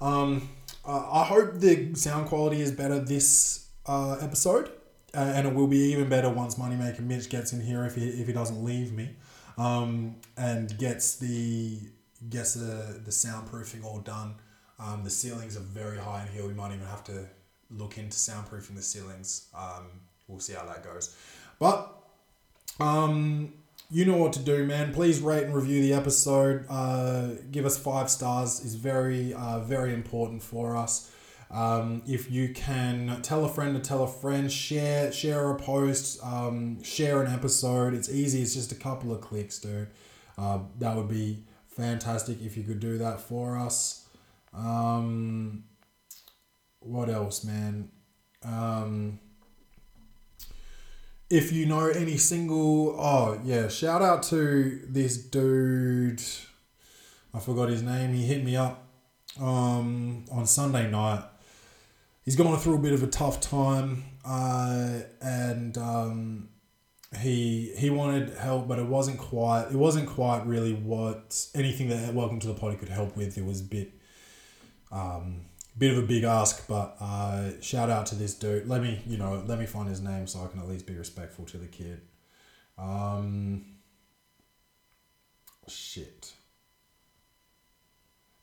um, 0.00 0.48
uh, 0.84 1.08
I 1.10 1.24
hope 1.24 1.54
the 1.54 1.94
sound 1.94 2.28
quality 2.28 2.60
is 2.60 2.72
better 2.72 2.98
this 2.98 3.68
uh, 3.86 4.16
episode, 4.20 4.70
uh, 5.14 5.18
and 5.18 5.46
it 5.46 5.54
will 5.54 5.66
be 5.66 5.78
even 5.92 6.08
better 6.08 6.30
once 6.30 6.56
Moneymaker 6.56 7.00
Mitch 7.00 7.28
gets 7.28 7.52
in 7.52 7.60
here 7.60 7.84
if 7.84 7.94
he 7.94 8.08
if 8.08 8.26
he 8.26 8.32
doesn't 8.32 8.64
leave 8.64 8.92
me, 8.92 9.10
um, 9.56 10.16
and 10.36 10.76
gets 10.78 11.16
the 11.16 11.78
gets 12.28 12.54
the 12.54 13.00
the 13.04 13.10
soundproofing 13.10 13.84
all 13.84 14.00
done. 14.00 14.34
Um, 14.78 15.04
the 15.04 15.10
ceilings 15.10 15.56
are 15.56 15.60
very 15.60 15.98
high 15.98 16.26
in 16.26 16.32
here. 16.32 16.46
We 16.46 16.52
might 16.52 16.74
even 16.74 16.86
have 16.86 17.04
to 17.04 17.26
look 17.70 17.98
into 17.98 18.16
soundproofing 18.16 18.76
the 18.76 18.82
ceilings. 18.82 19.48
Um, 19.56 19.86
we'll 20.28 20.40
see 20.40 20.52
how 20.52 20.66
that 20.66 20.84
goes. 20.84 21.16
But 21.58 21.92
um, 22.78 23.54
you 23.90 24.04
know 24.04 24.16
what 24.16 24.32
to 24.34 24.40
do, 24.40 24.64
man. 24.64 24.92
Please 24.92 25.20
rate 25.20 25.44
and 25.44 25.54
review 25.54 25.80
the 25.80 25.94
episode. 25.94 26.66
Uh, 26.68 27.28
give 27.50 27.64
us 27.64 27.78
five 27.78 28.10
stars 28.10 28.64
is 28.64 28.74
very, 28.74 29.32
uh, 29.32 29.60
very 29.60 29.94
important 29.94 30.42
for 30.42 30.76
us. 30.76 31.10
Um, 31.50 32.02
if 32.06 32.30
you 32.30 32.52
can 32.52 33.20
tell 33.22 33.44
a 33.44 33.48
friend 33.48 33.74
to 33.76 33.80
tell 33.80 34.02
a 34.02 34.08
friend, 34.08 34.50
share 34.50 35.12
share 35.12 35.50
a 35.50 35.54
post, 35.56 36.22
um, 36.24 36.82
share 36.82 37.22
an 37.22 37.32
episode. 37.32 37.94
It's 37.94 38.08
easy. 38.08 38.42
It's 38.42 38.54
just 38.54 38.72
a 38.72 38.76
couple 38.76 39.12
of 39.12 39.20
clicks, 39.20 39.58
dude. 39.58 39.88
Uh, 40.36 40.60
that 40.78 40.96
would 40.96 41.08
be 41.08 41.44
fantastic 41.68 42.42
if 42.42 42.56
you 42.56 42.64
could 42.64 42.80
do 42.80 42.98
that 42.98 43.20
for 43.20 43.56
us. 43.56 44.08
Um, 44.52 45.64
what 46.80 47.08
else, 47.08 47.44
man? 47.44 47.90
Um, 48.42 49.20
if 51.28 51.52
you 51.52 51.66
know 51.66 51.88
any 51.88 52.16
single, 52.16 52.98
oh 52.98 53.40
yeah, 53.44 53.68
shout 53.68 54.02
out 54.02 54.22
to 54.24 54.80
this 54.88 55.16
dude. 55.16 56.22
I 57.34 57.38
forgot 57.38 57.68
his 57.68 57.82
name. 57.82 58.14
He 58.14 58.24
hit 58.24 58.44
me 58.44 58.56
up 58.56 58.86
um, 59.40 60.24
on 60.30 60.46
Sunday 60.46 60.90
night. 60.90 61.24
He's 62.26 62.34
going 62.34 62.58
through 62.58 62.74
a 62.74 62.78
bit 62.78 62.92
of 62.92 63.04
a 63.04 63.06
tough 63.06 63.40
time, 63.40 64.02
uh, 64.24 64.98
and 65.22 65.78
um, 65.78 66.48
he 67.20 67.72
he 67.76 67.88
wanted 67.88 68.36
help, 68.36 68.66
but 68.66 68.80
it 68.80 68.86
wasn't 68.86 69.18
quite. 69.18 69.68
It 69.70 69.76
wasn't 69.76 70.08
quite 70.08 70.44
really 70.44 70.74
what 70.74 71.46
anything 71.54 71.88
that 71.88 72.12
Welcome 72.12 72.40
to 72.40 72.48
the 72.48 72.54
Poddy 72.54 72.76
could 72.78 72.88
help 72.88 73.16
with. 73.16 73.38
It 73.38 73.44
was 73.44 73.60
a 73.60 73.64
bit. 73.64 73.92
Um, 74.90 75.42
bit 75.78 75.92
of 75.92 76.02
a 76.02 76.06
big 76.06 76.24
ask, 76.24 76.66
but 76.66 76.96
uh, 76.98 77.60
shout 77.60 77.90
out 77.90 78.06
to 78.06 78.16
this 78.16 78.34
dude. 78.34 78.66
Let 78.66 78.82
me, 78.82 79.02
you 79.06 79.18
know, 79.18 79.44
let 79.46 79.60
me 79.60 79.66
find 79.66 79.88
his 79.88 80.00
name 80.00 80.26
so 80.26 80.42
I 80.42 80.48
can 80.48 80.58
at 80.58 80.68
least 80.68 80.86
be 80.86 80.94
respectful 80.94 81.44
to 81.44 81.58
the 81.58 81.66
kid. 81.68 82.00
Um, 82.76 83.66
shit. 85.68 86.32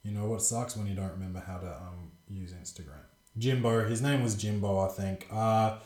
You 0.03 0.11
know 0.11 0.27
what 0.27 0.41
sucks 0.41 0.77
when 0.77 0.87
you 0.87 0.95
don't 0.95 1.11
remember 1.11 1.43
how 1.45 1.57
to 1.57 1.67
um, 1.67 2.11
use 2.29 2.53
Instagram. 2.53 3.12
Jimbo, 3.37 3.87
his 3.87 4.01
name 4.01 4.23
was 4.23 4.35
Jimbo, 4.35 4.79
I 4.79 4.87
think. 4.89 5.27
Uh, 5.31 5.77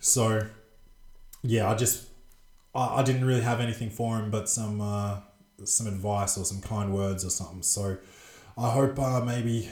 so, 0.00 0.46
yeah, 1.42 1.70
I 1.70 1.74
just, 1.74 2.08
I, 2.74 3.00
I 3.00 3.02
didn't 3.02 3.24
really 3.24 3.40
have 3.42 3.60
anything 3.60 3.90
for 3.90 4.16
him, 4.16 4.30
but 4.30 4.48
some, 4.48 4.80
uh, 4.80 5.20
some 5.64 5.86
advice 5.86 6.36
or 6.36 6.44
some 6.44 6.60
kind 6.60 6.92
words 6.92 7.24
or 7.24 7.30
something. 7.30 7.62
So, 7.62 7.98
I 8.56 8.70
hope 8.70 8.98
uh, 8.98 9.20
maybe 9.24 9.68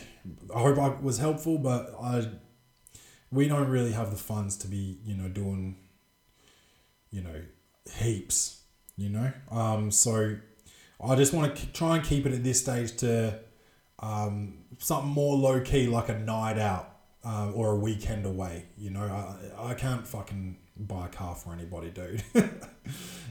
I 0.55 0.61
hope 0.61 0.79
I 0.79 0.89
was 1.01 1.19
helpful, 1.19 1.59
but 1.59 1.95
I 2.03 2.27
we 3.31 3.49
don't 3.49 3.69
really 3.69 3.93
have 3.93 4.11
the 4.11 4.17
funds 4.17 4.57
to 4.59 4.69
be 4.69 4.99
you 5.05 5.15
know 5.15 5.29
doing 5.29 5.77
you 7.11 7.23
know 7.23 7.43
heaps 7.99 8.63
you 8.97 9.09
know 9.09 9.33
um 9.51 9.91
so 9.91 10.37
I 11.03 11.17
just 11.17 11.33
want 11.33 11.57
to 11.57 11.67
try 11.73 11.97
and 11.97 12.05
keep 12.05 12.27
it 12.27 12.33
at 12.33 12.45
this 12.45 12.61
stage 12.61 12.97
to 12.99 13.41
um, 13.99 14.59
something 14.79 15.11
more 15.11 15.37
low 15.37 15.61
key 15.61 15.89
like 15.89 16.09
a 16.09 16.19
night 16.19 16.59
out 16.59 16.92
uh, 17.25 17.51
or 17.53 17.73
a 17.73 17.77
weekend 17.77 18.27
away 18.27 18.67
you 18.77 18.91
know 18.91 19.03
I, 19.03 19.71
I 19.71 19.75
can't 19.75 20.07
fucking 20.07 20.59
buy 20.77 21.07
a 21.07 21.09
car 21.09 21.35
for 21.35 21.53
anybody 21.53 21.91
dude. 21.91 22.23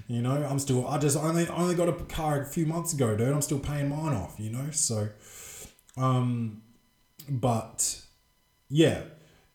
You 0.08 0.22
know 0.22 0.32
I'm 0.32 0.60
still 0.60 0.88
I 0.88 0.98
just 0.98 1.16
only 1.16 1.48
only 1.48 1.76
got 1.76 1.88
a 1.88 1.94
car 1.94 2.42
a 2.42 2.46
few 2.46 2.66
months 2.66 2.92
ago 2.92 3.16
dude. 3.16 3.30
I'm 3.30 3.42
still 3.42 3.60
paying 3.60 3.90
mine 3.90 4.14
off 4.14 4.36
you 4.40 4.50
know 4.50 4.70
so 4.72 5.08
um 5.96 6.62
but 7.30 8.02
yeah, 8.70 9.02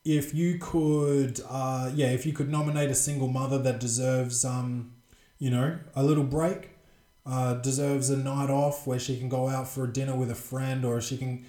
if 0.05 0.33
you 0.33 0.57
could, 0.59 1.41
uh, 1.49 1.91
yeah, 1.93 2.07
if 2.07 2.25
you 2.25 2.33
could 2.33 2.49
nominate 2.49 2.89
a 2.89 2.95
single 2.95 3.27
mother 3.27 3.57
that 3.59 3.79
deserves, 3.79 4.45
um, 4.45 4.93
you 5.37 5.49
know, 5.49 5.79
a 5.95 6.03
little 6.03 6.23
break, 6.23 6.71
uh, 7.25 7.55
deserves 7.55 8.09
a 8.09 8.17
night 8.17 8.49
off 8.49 8.87
where 8.87 8.99
she 8.99 9.17
can 9.17 9.27
go 9.27 9.49
out 9.49 9.67
for 9.67 9.83
a 9.83 9.91
dinner 9.91 10.15
with 10.15 10.31
a 10.31 10.35
friend, 10.35 10.85
or 10.85 11.01
she 11.01 11.17
can 11.17 11.45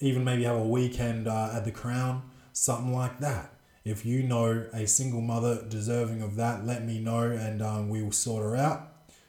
even 0.00 0.24
maybe 0.24 0.44
have 0.44 0.56
a 0.56 0.66
weekend 0.66 1.28
uh, 1.28 1.50
at 1.54 1.64
the 1.64 1.70
Crown, 1.70 2.22
something 2.52 2.92
like 2.92 3.20
that. 3.20 3.54
If 3.84 4.04
you 4.04 4.22
know 4.22 4.66
a 4.72 4.86
single 4.86 5.20
mother 5.20 5.64
deserving 5.68 6.22
of 6.22 6.36
that, 6.36 6.66
let 6.66 6.84
me 6.84 6.98
know, 6.98 7.22
and 7.22 7.62
um, 7.62 7.88
we 7.88 8.02
will 8.02 8.12
sort 8.12 8.42
her 8.42 8.56
out. 8.56 8.88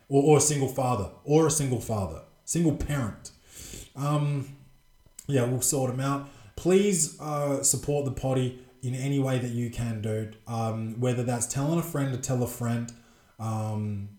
Or, 0.10 0.24
or 0.24 0.38
a 0.38 0.42
single 0.42 0.68
father, 0.68 1.10
or 1.24 1.48
a 1.48 1.52
single 1.52 1.80
father, 1.80 2.24
single 2.44 2.76
parent. 2.76 3.32
Um, 3.96 4.58
yeah, 5.28 5.46
we'll 5.46 5.62
sort 5.62 5.92
them 5.92 6.02
out. 6.02 6.30
Please 6.58 7.20
uh, 7.22 7.64
support 7.64 8.06
the 8.06 8.12
poddy 8.12 8.60
in 8.82 8.94
any 8.94 9.20
way 9.20 9.40
that 9.40 9.52
you 9.52 9.70
can, 9.70 10.02
dude. 10.02 10.38
Um, 10.48 11.00
whether 11.00 11.24
that's 11.24 11.48
telling 11.48 11.80
a 11.80 11.84
friend 11.84 12.14
to 12.14 12.20
tell 12.20 12.44
a 12.44 12.48
friend, 12.48 12.92
um, 13.40 14.10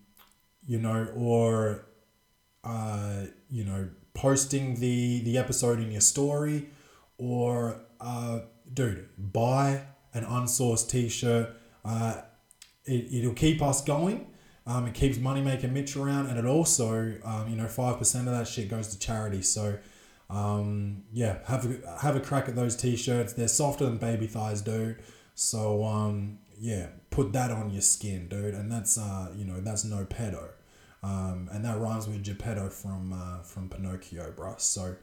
you 0.65 0.79
know, 0.79 1.07
or 1.15 1.85
uh, 2.63 3.25
you 3.49 3.63
know, 3.63 3.89
posting 4.13 4.75
the 4.75 5.21
the 5.21 5.37
episode 5.37 5.79
in 5.79 5.91
your 5.91 6.01
story, 6.01 6.69
or 7.17 7.81
uh, 7.99 8.39
dude, 8.71 9.09
buy 9.17 9.83
an 10.13 10.23
unsourced 10.23 10.89
T-shirt. 10.89 11.49
Uh, 11.83 12.21
it, 12.85 13.13
it'll 13.13 13.33
keep 13.33 13.61
us 13.61 13.83
going. 13.83 14.27
Um, 14.65 14.87
it 14.87 14.93
keeps 14.93 15.17
money 15.17 15.41
making 15.41 15.73
Mitch 15.73 15.97
around, 15.97 16.27
and 16.27 16.37
it 16.39 16.45
also, 16.45 17.15
um, 17.25 17.49
you 17.49 17.55
know, 17.55 17.67
five 17.67 17.97
percent 17.97 18.27
of 18.27 18.33
that 18.33 18.47
shit 18.47 18.69
goes 18.69 18.87
to 18.89 18.99
charity. 18.99 19.41
So, 19.41 19.77
um, 20.29 21.03
yeah, 21.11 21.39
have 21.47 21.65
a, 21.65 21.99
have 22.01 22.15
a 22.15 22.21
crack 22.21 22.47
at 22.47 22.55
those 22.55 22.75
t-shirts. 22.75 23.33
They're 23.33 23.49
softer 23.49 23.85
than 23.85 23.97
baby 23.97 24.27
thighs, 24.27 24.61
dude. 24.61 25.01
So, 25.35 25.83
um, 25.83 26.39
yeah, 26.57 26.87
put 27.09 27.33
that 27.33 27.51
on 27.51 27.71
your 27.71 27.81
skin, 27.81 28.29
dude. 28.29 28.53
And 28.53 28.71
that's, 28.71 28.97
uh, 28.97 29.31
you 29.35 29.43
know, 29.43 29.59
that's 29.59 29.83
no 29.83 30.05
pedo. 30.05 30.49
Um, 31.03 31.49
and 31.51 31.65
that 31.65 31.79
rhymes 31.79 32.07
with 32.07 32.23
Geppetto 32.23 32.69
from 32.69 33.13
uh, 33.13 33.43
from 33.43 33.69
Pinocchio, 33.69 34.31
bruh. 34.31 34.59
So, 34.59 34.95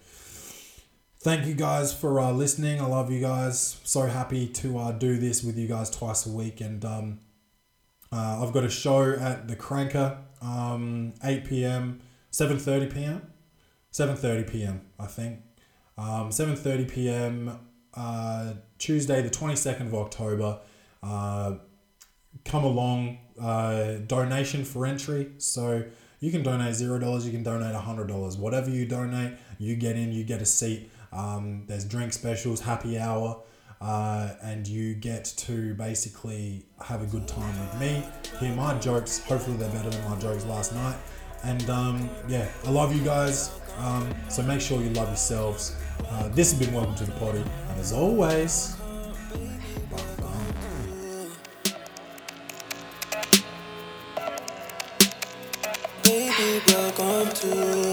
thank 1.21 1.47
you 1.47 1.55
guys 1.55 1.93
for 1.93 2.19
uh, 2.19 2.33
listening. 2.33 2.81
I 2.81 2.87
love 2.87 3.11
you 3.11 3.21
guys. 3.21 3.79
So 3.85 4.07
happy 4.07 4.47
to 4.47 4.79
uh, 4.79 4.93
do 4.93 5.19
this 5.19 5.45
with 5.45 5.59
you 5.59 5.69
guys 5.69 5.91
twice 5.91 6.25
a 6.27 6.31
week, 6.31 6.61
and 6.63 6.83
um, 6.85 7.19
uh, 8.13 8.43
I've 8.43 8.53
got 8.53 8.65
a 8.65 8.71
show 8.71 9.13
at 9.13 9.47
the 9.47 9.57
Cranker, 9.57 10.19
um, 10.43 11.13
8 11.23 11.45
p.m., 11.45 12.01
7.30 12.33 12.93
p.m., 12.93 13.33
7.30 13.93 14.51
p.m., 14.51 14.81
I 14.99 15.07
think. 15.07 15.41
Um, 15.97 16.31
7.30 16.31 16.91
p.m., 16.91 17.59
uh, 17.95 18.55
Tuesday, 18.79 19.23
the 19.23 19.31
22nd 19.31 19.87
of 19.87 19.95
October. 19.95 20.61
Come 22.45 22.65
along, 22.65 23.19
uh, 23.41 23.95
donation 24.07 24.65
for 24.65 24.87
entry. 24.87 25.33
So 25.39 25.85
you 26.21 26.31
can 26.31 26.43
donate 26.43 26.75
$0, 26.75 27.25
you 27.25 27.31
can 27.31 27.43
donate 27.43 27.75
a 27.75 27.79
$100. 27.79 28.39
Whatever 28.39 28.71
you 28.71 28.87
donate, 28.87 29.35
you 29.59 29.77
get 29.77 29.97
in, 29.97 30.13
you 30.13 30.25
get 30.25 30.41
a 30.41 30.47
seat. 30.47 30.91
Um, 31.13 31.65
there's 31.67 31.85
drink 31.85 32.13
specials, 32.13 32.61
happy 32.61 32.99
hour 32.99 33.43
uh, 33.81 34.35
and 34.43 34.67
you 34.69 34.95
get 34.95 35.25
to 35.25 35.75
basically 35.75 36.67
have 36.83 37.03
a 37.03 37.07
good 37.07 37.27
time 37.27 37.59
with 37.61 37.81
me, 37.81 38.03
hear 38.39 38.55
my 38.55 38.79
jokes. 38.79 39.25
Hopefully, 39.25 39.57
they're 39.57 39.71
better 39.71 39.89
than 39.89 40.11
my 40.11 40.19
jokes 40.19 40.45
last 40.45 40.75
night. 40.75 40.97
And 41.45 41.69
um, 41.71 42.11
yeah, 42.29 42.47
I 42.67 42.71
love 42.71 42.95
you 42.95 43.03
guys. 43.03 43.59
Um, 43.79 44.13
so 44.29 44.43
make 44.43 44.61
sure 44.61 44.83
you 44.83 44.91
love 44.91 45.09
yourselves. 45.09 45.77
Uh, 46.11 46.29
this 46.29 46.53
has 46.53 46.61
been 46.61 46.75
Welcome 46.75 46.95
to 46.97 47.05
the 47.05 47.13
Poddy. 47.13 47.39
And 47.39 47.81
as 47.81 47.95
always, 47.95 48.77
to. 57.41 57.90